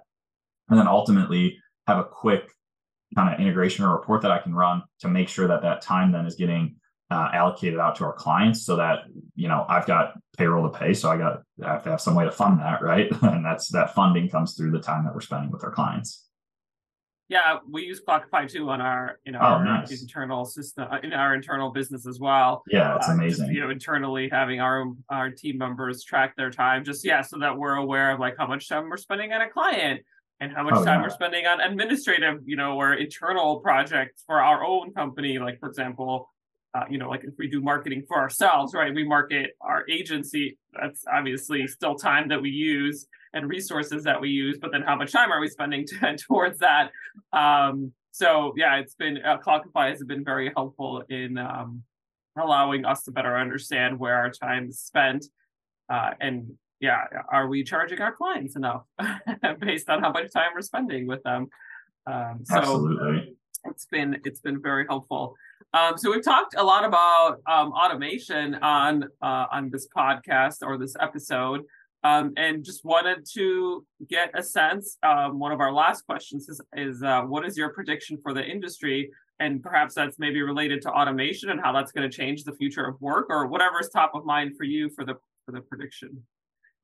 And 0.70 0.80
then 0.80 0.88
ultimately 0.88 1.60
have 1.88 1.98
a 1.98 2.06
quick 2.06 2.50
kind 3.16 3.34
of 3.34 3.42
integration 3.42 3.84
or 3.84 3.98
report 3.98 4.22
that 4.22 4.32
I 4.32 4.40
can 4.40 4.56
run 4.56 4.84
to 5.02 5.10
make 5.10 5.28
sure 5.28 5.50
that 5.50 5.62
that 5.64 5.82
time 5.82 6.14
then 6.14 6.26
is 6.26 6.36
getting 6.36 6.78
uh, 7.12 7.32
allocated 7.34 7.80
out 7.80 7.98
to 7.98 8.06
our 8.06 8.14
clients 8.14 8.66
so 8.66 8.78
that 8.78 9.00
you 9.36 9.50
know 9.50 9.66
I've 9.68 9.88
got 9.88 10.14
payroll 10.38 10.70
to 10.70 10.78
pay, 10.78 10.94
so 10.94 11.10
I 11.10 11.18
got 11.18 11.42
I 11.62 11.74
have 11.74 11.84
to 11.84 11.90
have 11.90 12.02
some 12.02 12.16
way 12.16 12.24
to 12.24 12.32
fund 12.32 12.60
that, 12.60 12.82
right? 12.82 13.12
and 13.24 13.44
that's 13.44 13.68
that 13.70 13.94
funding 13.94 14.30
comes 14.30 14.54
through 14.54 14.72
the 14.72 14.80
time 14.80 15.04
that 15.04 15.14
we're 15.14 15.22
spending 15.22 15.52
with 15.52 15.64
our 15.66 15.72
clients. 15.72 16.29
Yeah, 17.30 17.60
we 17.70 17.84
use 17.84 18.02
Clockify 18.06 18.52
too 18.52 18.70
on 18.70 18.82
our 18.82 19.20
in 19.26 19.36
oh, 19.36 19.40
our 19.40 19.62
oh, 19.62 19.64
nice. 19.64 20.02
internal 20.02 20.46
system 20.46 20.88
uh, 20.92 20.98
in 21.04 21.14
our 21.14 21.36
internal 21.36 21.70
business 21.70 22.08
as 22.08 22.20
well. 22.20 22.64
Yeah, 22.68 22.96
it's 22.96 23.08
uh, 23.08 23.14
amazing. 23.14 23.46
Just, 23.46 23.54
you 23.54 23.62
know, 23.62 23.70
internally 23.70 24.30
having 24.30 24.60
our 24.60 24.86
our 25.10 25.30
team 25.30 25.60
members 25.60 26.04
track 26.04 26.36
their 26.36 26.50
time, 26.50 26.84
just 26.84 27.06
yeah, 27.06 27.22
so 27.22 27.38
that 27.40 27.56
we're 27.56 27.76
aware 27.76 28.12
of 28.12 28.20
like 28.20 28.34
how 28.40 28.48
much 28.48 28.68
time 28.68 28.90
we're 28.90 28.98
spending 28.98 29.32
on 29.32 29.42
a 29.42 29.50
client 29.50 30.02
and 30.40 30.52
how 30.52 30.64
much 30.64 30.74
oh, 30.76 30.84
time 30.84 31.00
yeah. 31.00 31.04
we're 31.04 31.10
spending 31.10 31.46
on 31.46 31.62
administrative, 31.62 32.42
you 32.46 32.56
know, 32.56 32.76
or 32.76 32.94
internal 32.94 33.60
projects 33.60 34.24
for 34.26 34.42
our 34.42 34.66
own 34.66 34.92
company. 34.94 35.38
Like 35.38 35.60
for 35.60 35.70
example, 35.70 36.32
uh, 36.76 36.84
you 36.90 36.98
know, 36.98 37.10
like 37.10 37.24
if 37.24 37.34
we 37.38 37.48
do 37.48 37.62
marketing 37.62 38.04
for 38.08 38.18
ourselves, 38.18 38.74
right? 38.74 38.94
We 38.94 39.04
market 39.04 39.52
our 39.62 39.86
agency. 39.90 40.58
That's 40.80 41.04
obviously 41.12 41.66
still 41.68 41.96
time 41.96 42.28
that 42.30 42.42
we 42.42 42.50
use 42.50 43.08
and 43.34 43.50
resources 43.50 44.04
that 44.04 44.20
we 44.20 44.30
use, 44.30 44.58
but 44.62 44.72
then 44.72 44.82
how 44.82 44.96
much 44.96 45.12
time 45.12 45.32
are 45.32 45.40
we 45.40 45.48
spending 45.48 45.86
to, 46.02 46.18
towards 46.18 46.60
that? 46.60 46.92
Um, 47.34 47.94
so 48.12 48.54
yeah, 48.56 48.76
it's 48.78 48.96
been 48.96 49.20
uh, 49.24 49.38
Clockify 49.38 49.90
has 49.90 50.04
been 50.04 50.24
very 50.24 50.52
helpful 50.56 51.04
in 51.10 51.38
um, 51.38 51.84
allowing 52.38 52.86
us 52.86 53.04
to 53.04 53.12
better 53.12 53.38
understand 53.38 54.00
where 54.00 54.16
our 54.16 54.30
time 54.30 54.70
is 54.70 54.80
spent, 54.80 55.26
uh, 55.92 56.12
and 56.20 56.52
yeah, 56.80 57.04
are 57.32 57.48
we 57.48 57.64
charging 57.64 58.00
our 58.00 58.14
clients 58.14 58.56
enough 58.56 58.84
based 59.60 59.90
on 59.90 60.02
how 60.02 60.12
much 60.12 60.32
time 60.32 60.50
we're 60.54 60.62
spending 60.62 61.08
with 61.08 61.22
them? 61.24 61.48
Um, 62.08 62.42
so 62.44 62.58
Absolutely. 62.58 63.36
it's 63.66 63.86
been 63.86 64.22
it's 64.24 64.40
been 64.40 64.62
very 64.62 64.86
helpful. 64.88 65.36
Um, 65.74 65.98
so 65.98 66.12
we've 66.12 66.24
talked 66.24 66.56
a 66.58 66.64
lot 66.64 66.84
about 66.84 67.42
um, 67.46 67.72
automation 67.72 68.56
on 68.56 69.04
uh, 69.22 69.46
on 69.52 69.70
this 69.70 69.88
podcast 69.96 70.58
or 70.64 70.78
this 70.78 70.96
episode, 71.00 71.62
um, 72.04 72.34
and 72.38 72.64
just 72.64 72.84
wanted 72.84 73.26
to 73.34 73.86
get 74.10 74.32
a 74.34 74.42
sense. 74.42 74.98
Um, 75.04 75.38
one 75.38 75.52
of 75.52 75.60
our 75.60 75.72
last 75.72 76.06
questions 76.08 76.50
is, 76.50 76.60
is 76.76 77.04
uh, 77.04 77.22
what 77.22 77.46
is 77.46 77.56
your 77.56 77.70
prediction 77.70 78.18
for 78.24 78.34
the 78.34 78.44
industry, 78.44 79.12
and 79.40 79.62
perhaps 79.62 79.94
that's 79.94 80.18
maybe 80.18 80.42
related 80.42 80.82
to 80.84 80.90
automation 80.90 81.52
and 81.52 81.62
how 81.62 81.72
that's 81.72 81.92
going 81.92 82.10
to 82.10 82.16
change 82.16 82.44
the 82.46 82.54
future 82.54 82.86
of 82.86 83.00
work, 83.00 83.28
or 83.30 83.46
whatever 83.46 83.80
is 83.80 83.90
top 83.90 84.16
of 84.16 84.26
mind 84.26 84.58
for 84.58 84.64
you 84.64 84.90
for 84.90 85.06
the 85.06 85.14
for 85.46 85.52
the 85.52 85.62
prediction. 85.62 86.24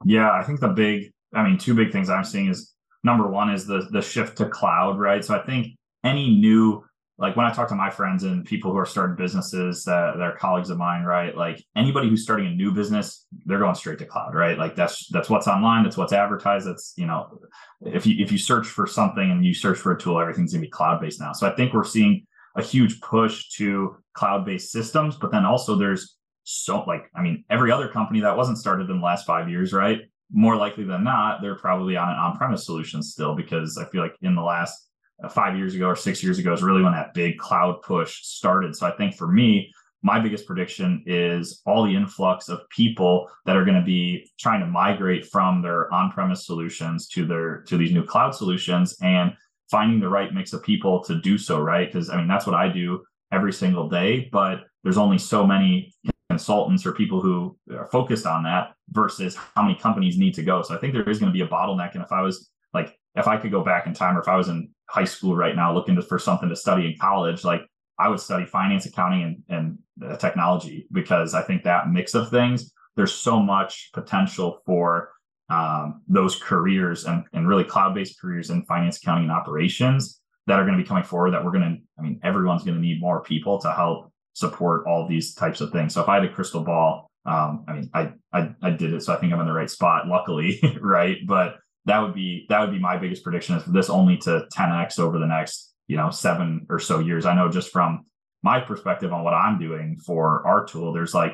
Yeah, 0.05 0.31
I 0.31 0.43
think 0.43 0.59
the 0.59 0.69
big, 0.69 1.11
I 1.33 1.43
mean, 1.43 1.57
two 1.57 1.73
big 1.73 1.91
things 1.91 2.09
I'm 2.11 2.23
seeing 2.23 2.49
is 2.49 2.75
number 3.03 3.27
one 3.27 3.49
is 3.51 3.65
the 3.65 3.87
the 3.89 4.01
shift 4.01 4.37
to 4.37 4.45
cloud, 4.47 4.99
right? 4.99 5.25
So 5.25 5.35
I 5.35 5.43
think 5.43 5.75
any 6.03 6.35
new 6.35 6.83
like 7.17 7.37
when 7.37 7.45
I 7.45 7.53
talk 7.53 7.69
to 7.69 7.75
my 7.75 7.89
friends 7.89 8.23
and 8.23 8.43
people 8.43 8.71
who 8.71 8.77
are 8.77 8.85
starting 8.85 9.15
businesses 9.15 9.85
that, 9.85 10.15
that 10.17 10.21
are 10.21 10.37
colleagues 10.37 10.69
of 10.69 10.77
mine, 10.77 11.03
right? 11.03 11.35
Like 11.35 11.63
anybody 11.75 12.09
who's 12.09 12.23
starting 12.23 12.47
a 12.47 12.51
new 12.51 12.73
business, 12.73 13.25
they're 13.45 13.59
going 13.59 13.75
straight 13.75 13.99
to 13.99 14.05
cloud, 14.05 14.35
right? 14.35 14.57
Like 14.57 14.75
that's 14.75 15.07
that's 15.11 15.29
what's 15.29 15.47
online, 15.47 15.83
that's 15.83 15.95
what's 15.95 16.11
advertised. 16.11 16.67
That's 16.67 16.93
you 16.97 17.05
know, 17.05 17.39
if 17.81 18.05
you 18.05 18.21
if 18.21 18.33
you 18.33 18.37
search 18.37 18.67
for 18.67 18.85
something 18.85 19.31
and 19.31 19.45
you 19.45 19.53
search 19.53 19.77
for 19.77 19.93
a 19.93 19.99
tool, 19.99 20.19
everything's 20.19 20.51
gonna 20.51 20.61
be 20.61 20.69
cloud 20.69 20.99
based 20.99 21.21
now. 21.21 21.31
So 21.31 21.49
I 21.49 21.55
think 21.55 21.73
we're 21.73 21.85
seeing 21.85 22.25
a 22.57 22.61
huge 22.61 22.99
push 22.99 23.47
to 23.57 23.95
cloud 24.13 24.45
based 24.45 24.71
systems, 24.71 25.15
but 25.15 25.31
then 25.31 25.45
also 25.45 25.75
there's 25.75 26.17
so 26.43 26.83
like 26.83 27.09
I 27.15 27.21
mean 27.21 27.45
every 27.49 27.71
other 27.71 27.87
company 27.87 28.19
that 28.21 28.35
wasn't 28.35 28.57
started 28.57 28.89
in 28.89 28.99
the 28.99 29.05
last 29.05 29.25
five 29.25 29.49
years, 29.49 29.71
right? 29.71 30.01
More 30.31 30.57
likely 30.57 30.83
than 30.83 31.05
not, 31.05 31.41
they're 31.41 31.55
probably 31.55 31.95
on 31.95 32.09
an 32.09 32.15
on 32.15 32.35
premise 32.35 32.65
solution 32.65 33.01
still 33.01 33.35
because 33.35 33.77
I 33.77 33.85
feel 33.85 34.01
like 34.01 34.15
in 34.21 34.35
the 34.35 34.41
last 34.41 34.84
Uh, 35.23 35.29
five 35.29 35.55
years 35.55 35.73
ago 35.75 35.87
or 35.87 35.95
six 35.95 36.21
years 36.21 36.39
ago 36.39 36.51
is 36.51 36.61
really 36.61 36.83
when 36.83 36.91
that 36.91 37.13
big 37.13 37.37
cloud 37.37 37.81
push 37.81 38.21
started. 38.23 38.75
So 38.75 38.85
I 38.85 38.91
think 38.91 39.15
for 39.15 39.27
me, 39.27 39.71
my 40.05 40.19
biggest 40.19 40.45
prediction 40.45 41.03
is 41.07 41.61
all 41.65 41.83
the 41.83 41.95
influx 41.95 42.49
of 42.49 42.67
people 42.69 43.29
that 43.45 43.55
are 43.55 43.63
going 43.63 43.79
to 43.79 43.85
be 43.85 44.29
trying 44.37 44.59
to 44.59 44.67
migrate 44.67 45.25
from 45.25 45.61
their 45.61 45.91
on-premise 45.93 46.45
solutions 46.45 47.07
to 47.07 47.25
their 47.25 47.61
to 47.61 47.77
these 47.77 47.91
new 47.91 48.03
cloud 48.03 48.35
solutions 48.35 48.97
and 49.01 49.33
finding 49.71 49.99
the 49.99 50.09
right 50.09 50.33
mix 50.33 50.53
of 50.53 50.61
people 50.61 51.03
to 51.05 51.19
do 51.21 51.37
so 51.37 51.59
right? 51.59 51.91
Because 51.91 52.09
i 52.09 52.17
mean 52.17 52.27
that's 52.27 52.45
what 52.45 52.55
i 52.55 52.67
do 52.67 53.03
every 53.31 53.51
single 53.51 53.89
day 53.89 54.29
but 54.31 54.65
there's 54.83 54.97
only 54.97 55.17
so 55.17 55.47
many 55.47 55.91
consultants 56.29 56.85
or 56.85 56.91
people 56.91 57.19
who 57.19 57.57
are 57.71 57.87
focused 57.87 58.27
on 58.27 58.43
that 58.43 58.73
versus 58.89 59.35
how 59.55 59.63
many 59.63 59.75
companies 59.75 60.17
need 60.17 60.33
to 60.35 60.43
go. 60.43 60.61
So 60.61 60.75
i 60.75 60.77
think 60.77 60.93
there 60.93 61.09
is 61.09 61.19
going 61.19 61.31
to 61.31 61.33
be 61.33 61.41
a 61.41 61.47
bottleneck. 61.47 61.95
And 61.95 62.03
if 62.03 62.11
i 62.11 62.21
was 62.21 62.51
like 62.73 62.95
if 63.15 63.27
i 63.27 63.37
could 63.37 63.51
go 63.51 63.63
back 63.63 63.87
in 63.87 63.93
time 63.93 64.17
or 64.17 64.21
if 64.21 64.27
i 64.27 64.35
was 64.35 64.49
in 64.49 64.69
high 64.87 65.05
school 65.05 65.35
right 65.35 65.55
now 65.55 65.73
looking 65.73 65.95
to, 65.95 66.01
for 66.01 66.19
something 66.19 66.49
to 66.49 66.55
study 66.55 66.85
in 66.85 66.95
college, 66.99 67.43
like 67.43 67.61
I 67.99 68.09
would 68.09 68.19
study 68.19 68.45
finance, 68.45 68.85
accounting, 68.85 69.43
and, 69.49 69.77
and 70.01 70.11
uh, 70.11 70.17
technology 70.17 70.87
because 70.91 71.33
I 71.33 71.41
think 71.41 71.63
that 71.63 71.89
mix 71.89 72.13
of 72.13 72.29
things, 72.29 72.71
there's 72.95 73.13
so 73.13 73.39
much 73.39 73.89
potential 73.93 74.61
for 74.65 75.11
um, 75.49 76.01
those 76.07 76.35
careers 76.35 77.05
and, 77.05 77.23
and 77.33 77.47
really 77.47 77.63
cloud-based 77.63 78.19
careers 78.19 78.49
in 78.49 78.65
finance, 78.65 78.97
accounting, 78.97 79.25
and 79.25 79.31
operations 79.31 80.19
that 80.47 80.59
are 80.59 80.65
going 80.65 80.77
to 80.77 80.83
be 80.83 80.87
coming 80.87 81.03
forward 81.03 81.31
that 81.31 81.43
we're 81.43 81.51
going 81.51 81.63
to, 81.63 81.77
I 81.99 82.01
mean, 82.01 82.19
everyone's 82.23 82.63
going 82.63 82.75
to 82.75 82.81
need 82.81 83.01
more 83.01 83.21
people 83.23 83.59
to 83.61 83.71
help 83.71 84.11
support 84.33 84.85
all 84.87 85.07
these 85.07 85.33
types 85.33 85.61
of 85.61 85.71
things. 85.71 85.93
So 85.93 86.01
if 86.01 86.09
I 86.09 86.15
had 86.15 86.25
a 86.25 86.33
crystal 86.33 86.63
ball, 86.63 87.09
Um, 87.25 87.65
I 87.67 87.73
mean, 87.73 87.89
I, 87.91 88.13
I 88.31 88.53
I 88.61 88.69
did 88.69 88.93
it, 88.93 89.01
so 89.01 89.11
I 89.11 89.17
think 89.17 89.33
I'm 89.33 89.39
in 89.39 89.47
the 89.47 89.59
right 89.61 89.69
spot, 89.69 90.07
luckily, 90.07 90.61
right? 90.79 91.17
But 91.25 91.57
that 91.85 91.99
would 91.99 92.13
be 92.13 92.45
that 92.49 92.61
would 92.61 92.71
be 92.71 92.79
my 92.79 92.97
biggest 92.97 93.23
prediction 93.23 93.55
is 93.55 93.63
for 93.63 93.71
this 93.71 93.89
only 93.89 94.17
to 94.17 94.45
10x 94.55 94.99
over 94.99 95.19
the 95.19 95.27
next 95.27 95.73
you 95.87 95.97
know 95.97 96.09
seven 96.09 96.65
or 96.69 96.79
so 96.79 96.99
years. 96.99 97.25
I 97.25 97.35
know 97.35 97.49
just 97.49 97.71
from 97.71 98.05
my 98.43 98.59
perspective 98.59 99.11
on 99.11 99.23
what 99.23 99.33
I'm 99.33 99.59
doing 99.59 99.97
for 100.05 100.45
our 100.45 100.65
tool, 100.65 100.93
there's 100.93 101.13
like 101.13 101.33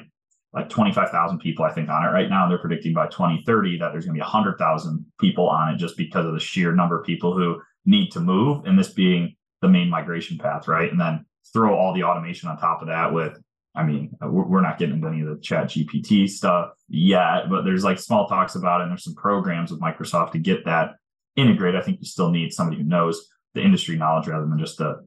like 0.53 0.69
25,000 0.69 1.39
people, 1.39 1.63
I 1.63 1.71
think, 1.71 1.89
on 1.89 2.03
it 2.03 2.09
right 2.09 2.29
now. 2.29 2.47
They're 2.47 2.57
predicting 2.57 2.93
by 2.93 3.07
2030 3.07 3.79
that 3.79 3.91
there's 3.91 4.05
going 4.05 4.15
to 4.15 4.19
be 4.19 4.21
100,000 4.21 5.05
people 5.19 5.47
on 5.47 5.73
it 5.73 5.77
just 5.77 5.95
because 5.95 6.25
of 6.25 6.33
the 6.33 6.39
sheer 6.39 6.73
number 6.73 6.99
of 6.99 7.05
people 7.05 7.33
who 7.33 7.61
need 7.85 8.11
to 8.11 8.19
move, 8.19 8.65
and 8.65 8.77
this 8.77 8.91
being 8.91 9.35
the 9.61 9.69
main 9.69 9.89
migration 9.89 10.37
path, 10.37 10.67
right? 10.67 10.91
And 10.91 10.99
then 10.99 11.25
throw 11.53 11.75
all 11.75 11.93
the 11.93 12.03
automation 12.03 12.49
on 12.49 12.57
top 12.57 12.81
of 12.81 12.89
that 12.89 13.13
with, 13.13 13.37
I 13.73 13.83
mean, 13.83 14.17
we're 14.21 14.61
not 14.61 14.77
getting 14.77 14.95
into 14.95 15.07
any 15.07 15.21
of 15.21 15.29
the 15.29 15.41
chat 15.41 15.67
GPT 15.67 16.29
stuff 16.29 16.71
yet, 16.89 17.49
but 17.49 17.63
there's 17.63 17.85
like 17.85 17.99
small 17.99 18.27
talks 18.27 18.55
about 18.55 18.81
it, 18.81 18.83
and 18.83 18.91
there's 18.91 19.03
some 19.05 19.15
programs 19.15 19.71
with 19.71 19.79
Microsoft 19.79 20.31
to 20.33 20.39
get 20.39 20.65
that 20.65 20.95
integrated. 21.37 21.79
I 21.79 21.83
think 21.83 21.99
you 21.99 22.05
still 22.05 22.31
need 22.31 22.51
somebody 22.51 22.81
who 22.81 22.87
knows 22.87 23.29
the 23.53 23.61
industry 23.61 23.95
knowledge 23.95 24.27
rather 24.27 24.45
than 24.45 24.59
just 24.59 24.81
a 24.81 24.97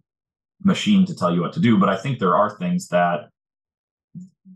machine 0.63 1.05
to 1.07 1.15
tell 1.15 1.35
you 1.35 1.43
what 1.43 1.53
to 1.55 1.61
do. 1.61 1.79
But 1.79 1.91
I 1.91 1.97
think 1.97 2.19
there 2.19 2.37
are 2.37 2.57
things 2.57 2.89
that 2.89 3.29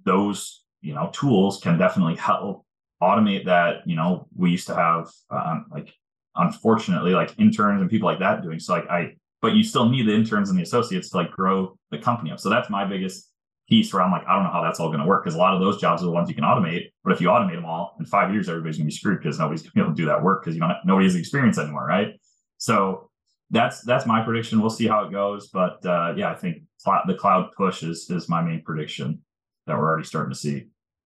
those 0.05 0.64
you 0.81 0.94
know 0.94 1.11
tools 1.12 1.61
can 1.61 1.79
definitely 1.79 2.16
help 2.16 2.64
automate 3.03 3.44
that 3.44 3.87
you 3.87 3.97
know 3.97 4.27
we 4.35 4.51
used 4.51 4.66
to 4.66 4.75
have 4.75 5.09
um, 5.31 5.66
like 5.71 5.92
unfortunately 6.37 7.12
like 7.12 7.35
interns 7.38 7.81
and 7.81 7.90
people 7.90 8.09
like 8.09 8.18
that 8.18 8.42
doing 8.42 8.59
so 8.59 8.73
like 8.73 8.88
i 8.88 9.12
but 9.40 9.55
you 9.55 9.62
still 9.62 9.88
need 9.88 10.07
the 10.07 10.14
interns 10.14 10.51
and 10.51 10.59
the 10.59 10.62
associates 10.62 11.11
to 11.11 11.16
like 11.16 11.31
grow 11.31 11.77
the 11.90 11.99
company 11.99 12.31
up 12.31 12.40
so 12.40 12.49
that's 12.49 12.71
my 12.71 12.85
biggest 12.85 13.28
piece 13.69 13.93
where 13.93 14.03
i'm 14.03 14.11
like 14.11 14.27
i 14.27 14.35
don't 14.35 14.45
know 14.45 14.51
how 14.51 14.63
that's 14.63 14.81
all 14.81 14.89
going 14.89 15.01
to 15.01 15.07
work 15.07 15.23
because 15.23 15.35
a 15.35 15.39
lot 15.39 15.55
of 15.55 15.61
those 15.61 15.81
jobs 15.81 16.03
are 16.03 16.07
the 16.07 16.11
ones 16.11 16.29
you 16.29 16.35
can 16.35 16.45
automate 16.45 16.91
but 17.05 17.13
if 17.13 17.21
you 17.21 17.29
automate 17.29 17.55
them 17.55 17.65
all 17.65 17.95
in 17.99 18.07
five 18.07 18.33
years 18.33 18.49
everybody's 18.49 18.79
going 18.79 18.87
to 18.87 18.93
be 18.93 18.97
screwed 18.97 19.19
because 19.19 19.39
nobody's 19.39 19.63
going 19.63 19.71
to 19.71 19.75
be 19.75 19.81
able 19.81 19.91
to 19.91 19.97
do 19.97 20.07
that 20.07 20.23
work 20.23 20.43
because 20.43 20.55
you 20.55 20.61
don't 20.61 20.73
nobody 20.85 21.07
has 21.07 21.15
the 21.15 21.21
experience 21.21 21.59
anymore 21.59 21.87
right 21.87 22.21
so 22.57 23.11
that's 23.51 23.83
that's 23.83 24.07
my 24.07 24.23
prediction 24.23 24.61
we'll 24.61 24.71
see 24.71 24.87
how 24.87 25.05
it 25.05 25.13
goes 25.13 25.49
but 25.49 25.85
uh 25.87 26.13
yeah 26.17 26.31
i 26.31 26.35
think 26.35 26.63
the 27.07 27.15
cloud 27.15 27.51
push 27.57 27.83
is 27.83 28.09
is 28.11 28.29
my 28.29 28.41
main 28.41 28.63
prediction 28.63 29.21
that 29.69 29.79
we're 29.79 29.87
already 29.87 30.05
starting 30.05 30.33
to 30.33 30.39
see. 30.39 30.65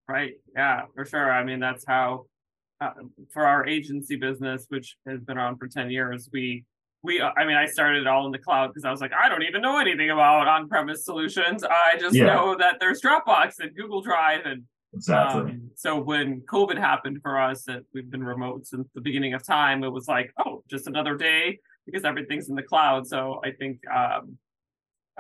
Right. 0.09 0.33
Yeah, 0.57 0.83
for 0.95 1.05
sure. 1.05 1.31
I 1.31 1.45
mean, 1.45 1.61
that's 1.61 1.85
how 1.87 2.27
uh, 2.81 2.91
for 3.33 3.45
our 3.45 3.67
agency 3.67 4.17
business, 4.17 4.67
which 4.69 4.97
has 5.07 5.21
been 5.21 5.39
on 5.39 5.59
for 5.59 5.69
10 5.69 5.91
years, 5.91 6.31
we 6.33 6.65
we 7.03 7.21
uh, 7.21 7.31
I 7.37 7.45
mean, 7.45 7.57
I 7.57 7.67
started 7.67 8.03
it 8.03 8.07
all 8.07 8.27
in 8.27 8.33
the 8.33 8.39
cloud 8.39 8.69
because 8.69 8.85
I 8.85 8.91
was 8.91 9.01
like, 9.01 9.13
I 9.13 9.29
don't 9.29 9.43
even 9.43 9.63
know 9.63 9.79
anything 9.79 10.11
about 10.11 10.47
on-premise 10.47 11.05
solutions. 11.05 11.65
I 11.65 11.97
just 11.99 12.15
yeah. 12.15 12.27
know 12.27 12.57
that 12.59 12.77
there's 12.81 13.01
Dropbox 13.01 13.59
and 13.59 13.75
Google 13.77 14.01
Drive 14.01 14.47
and 14.47 14.65
Exactly. 14.95 15.41
Um, 15.41 15.71
so 15.75 15.99
when 15.99 16.43
COVID 16.43 16.77
happened 16.77 17.21
for 17.23 17.41
us, 17.41 17.63
that 17.65 17.83
we've 17.95 18.11
been 18.11 18.23
remote 18.23 18.67
since 18.67 18.87
the 18.95 19.01
beginning 19.01 19.33
of 19.35 19.43
time, 19.43 19.85
it 19.85 19.89
was 19.89 20.07
like, 20.07 20.33
oh, 20.45 20.63
just 20.69 20.87
another 20.87 21.17
day 21.17 21.61
because 21.87 22.05
everything's 22.05 22.49
in 22.49 22.55
the 22.55 22.63
cloud. 22.63 23.07
So 23.07 23.41
I 23.43 23.53
think 23.53 23.81
um, 23.89 24.37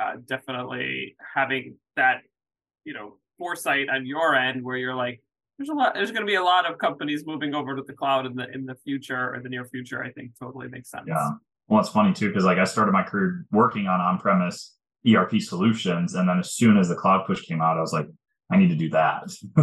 uh, 0.00 0.16
definitely 0.26 1.16
having 1.34 1.76
that, 1.96 2.20
you 2.84 2.92
know, 2.92 3.16
foresight 3.38 3.88
on 3.88 4.06
your 4.06 4.34
end 4.34 4.62
where 4.62 4.76
you're 4.76 4.94
like, 4.94 5.22
there's 5.58 5.68
a 5.68 5.74
lot 5.74 5.94
there's 5.94 6.10
going 6.10 6.22
to 6.22 6.26
be 6.26 6.34
a 6.34 6.42
lot 6.42 6.70
of 6.70 6.78
companies 6.78 7.24
moving 7.26 7.54
over 7.54 7.76
to 7.76 7.82
the 7.82 7.92
cloud 7.92 8.26
in 8.26 8.34
the 8.34 8.50
in 8.52 8.66
the 8.66 8.74
future 8.74 9.34
or 9.34 9.40
the 9.40 9.48
near 9.48 9.64
future 9.64 10.02
i 10.02 10.10
think 10.10 10.32
totally 10.36 10.66
makes 10.66 10.90
sense 10.90 11.04
yeah 11.06 11.30
well 11.68 11.80
it's 11.80 11.88
funny 11.88 12.12
too 12.12 12.28
because 12.28 12.44
like 12.44 12.58
i 12.58 12.64
started 12.64 12.92
my 12.92 13.02
career 13.02 13.44
working 13.50 13.86
on 13.86 14.00
on-premise 14.00 14.76
erp 15.06 15.40
solutions 15.40 16.14
and 16.14 16.28
then 16.28 16.38
as 16.38 16.54
soon 16.54 16.76
as 16.76 16.88
the 16.88 16.94
cloud 16.94 17.26
push 17.26 17.42
came 17.42 17.60
out 17.60 17.76
i 17.76 17.80
was 17.80 17.92
like 17.92 18.06
i 18.50 18.56
need 18.56 18.68
to 18.68 18.76
do 18.76 18.88
that 18.88 19.24
i 19.56 19.62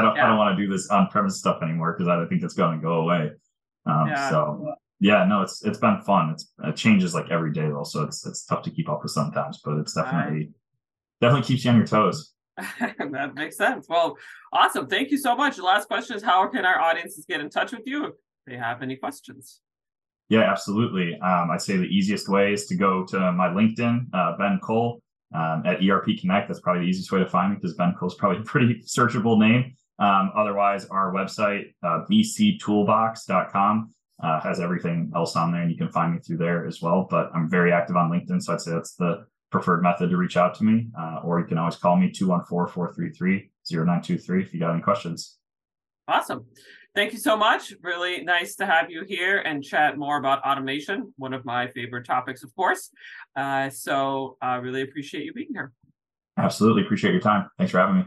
don't 0.00 0.16
yeah. 0.16 0.24
i 0.24 0.28
don't 0.28 0.38
want 0.38 0.56
to 0.56 0.62
do 0.62 0.70
this 0.70 0.88
on-premise 0.88 1.38
stuff 1.38 1.62
anymore 1.62 1.92
because 1.92 2.08
i 2.08 2.16
don't 2.16 2.28
think 2.28 2.42
it's 2.42 2.54
going 2.54 2.78
to 2.78 2.82
go 2.82 2.94
away 3.00 3.30
um, 3.86 4.08
yeah. 4.08 4.30
so 4.30 4.74
yeah 5.00 5.24
no 5.24 5.42
it's 5.42 5.64
it's 5.64 5.78
been 5.78 6.00
fun 6.02 6.30
it's 6.30 6.52
it 6.64 6.76
changes 6.76 7.14
like 7.14 7.30
every 7.30 7.52
day 7.52 7.68
though 7.68 7.84
so 7.84 8.02
it's 8.02 8.26
it's 8.26 8.44
tough 8.44 8.62
to 8.62 8.70
keep 8.70 8.88
up 8.88 9.02
with 9.02 9.12
sometimes 9.12 9.60
but 9.64 9.76
it's 9.78 9.94
definitely 9.94 10.38
right. 10.38 10.50
definitely 11.20 11.46
keeps 11.46 11.64
you 11.64 11.70
on 11.70 11.76
your 11.76 11.86
toes 11.86 12.34
that 12.80 13.34
makes 13.34 13.56
sense. 13.56 13.86
Well, 13.88 14.16
awesome. 14.52 14.86
Thank 14.86 15.10
you 15.10 15.18
so 15.18 15.36
much. 15.36 15.56
The 15.56 15.62
last 15.62 15.88
question 15.88 16.16
is 16.16 16.22
how 16.22 16.46
can 16.48 16.64
our 16.64 16.80
audiences 16.80 17.24
get 17.26 17.40
in 17.40 17.50
touch 17.50 17.72
with 17.72 17.86
you 17.86 18.06
if 18.06 18.12
they 18.46 18.56
have 18.56 18.82
any 18.82 18.96
questions? 18.96 19.60
Yeah, 20.30 20.50
absolutely. 20.50 21.18
Um, 21.20 21.50
I'd 21.50 21.60
say 21.60 21.76
the 21.76 21.84
easiest 21.84 22.28
way 22.28 22.52
is 22.52 22.66
to 22.66 22.76
go 22.76 23.04
to 23.06 23.32
my 23.32 23.48
LinkedIn, 23.48 24.06
uh, 24.14 24.36
Ben 24.38 24.60
Cole 24.62 25.02
um, 25.34 25.64
at 25.66 25.84
ERP 25.84 26.06
Connect. 26.20 26.46
That's 26.46 26.60
probably 26.60 26.84
the 26.84 26.88
easiest 26.88 27.10
way 27.10 27.18
to 27.18 27.28
find 27.28 27.50
me 27.50 27.56
because 27.56 27.74
Ben 27.74 27.94
Cole 27.98 28.08
is 28.08 28.14
probably 28.14 28.38
a 28.38 28.44
pretty 28.44 28.80
searchable 28.86 29.38
name. 29.38 29.74
Um, 29.98 30.30
otherwise, 30.36 30.86
our 30.86 31.12
website, 31.12 31.74
uh, 31.82 32.04
bctoolbox.com, 32.10 33.94
uh, 34.22 34.40
has 34.40 34.60
everything 34.60 35.10
else 35.16 35.34
on 35.34 35.50
there, 35.50 35.62
and 35.62 35.70
you 35.70 35.76
can 35.76 35.90
find 35.90 36.14
me 36.14 36.20
through 36.20 36.36
there 36.36 36.64
as 36.66 36.80
well. 36.80 37.08
But 37.10 37.30
I'm 37.34 37.50
very 37.50 37.72
active 37.72 37.96
on 37.96 38.10
LinkedIn, 38.10 38.40
so 38.40 38.52
I'd 38.52 38.60
say 38.60 38.70
that's 38.70 38.94
the 38.94 39.26
preferred 39.50 39.82
method 39.82 40.10
to 40.10 40.16
reach 40.16 40.36
out 40.36 40.54
to 40.54 40.64
me, 40.64 40.86
uh, 40.98 41.20
or 41.24 41.40
you 41.40 41.46
can 41.46 41.58
always 41.58 41.76
call 41.76 41.96
me 41.96 42.10
214 42.10 42.72
433 42.72 43.50
0923 43.68 44.42
if 44.42 44.54
you 44.54 44.60
got 44.60 44.72
any 44.72 44.80
questions. 44.80 45.38
Awesome. 46.06 46.44
Thank 46.94 47.12
you 47.12 47.18
so 47.18 47.36
much. 47.36 47.72
Really 47.82 48.24
nice 48.24 48.56
to 48.56 48.66
have 48.66 48.90
you 48.90 49.04
here 49.06 49.38
and 49.38 49.62
chat 49.62 49.96
more 49.96 50.18
about 50.18 50.42
automation, 50.42 51.14
one 51.16 51.32
of 51.32 51.44
my 51.44 51.68
favorite 51.68 52.04
topics, 52.04 52.42
of 52.42 52.54
course. 52.56 52.90
Uh, 53.36 53.70
so 53.70 54.36
I 54.42 54.56
uh, 54.56 54.60
really 54.60 54.82
appreciate 54.82 55.24
you 55.24 55.32
being 55.32 55.50
here. 55.52 55.72
Absolutely. 56.36 56.82
Appreciate 56.82 57.12
your 57.12 57.20
time. 57.20 57.48
Thanks 57.58 57.70
for 57.70 57.78
having 57.78 57.96
me. 57.96 58.04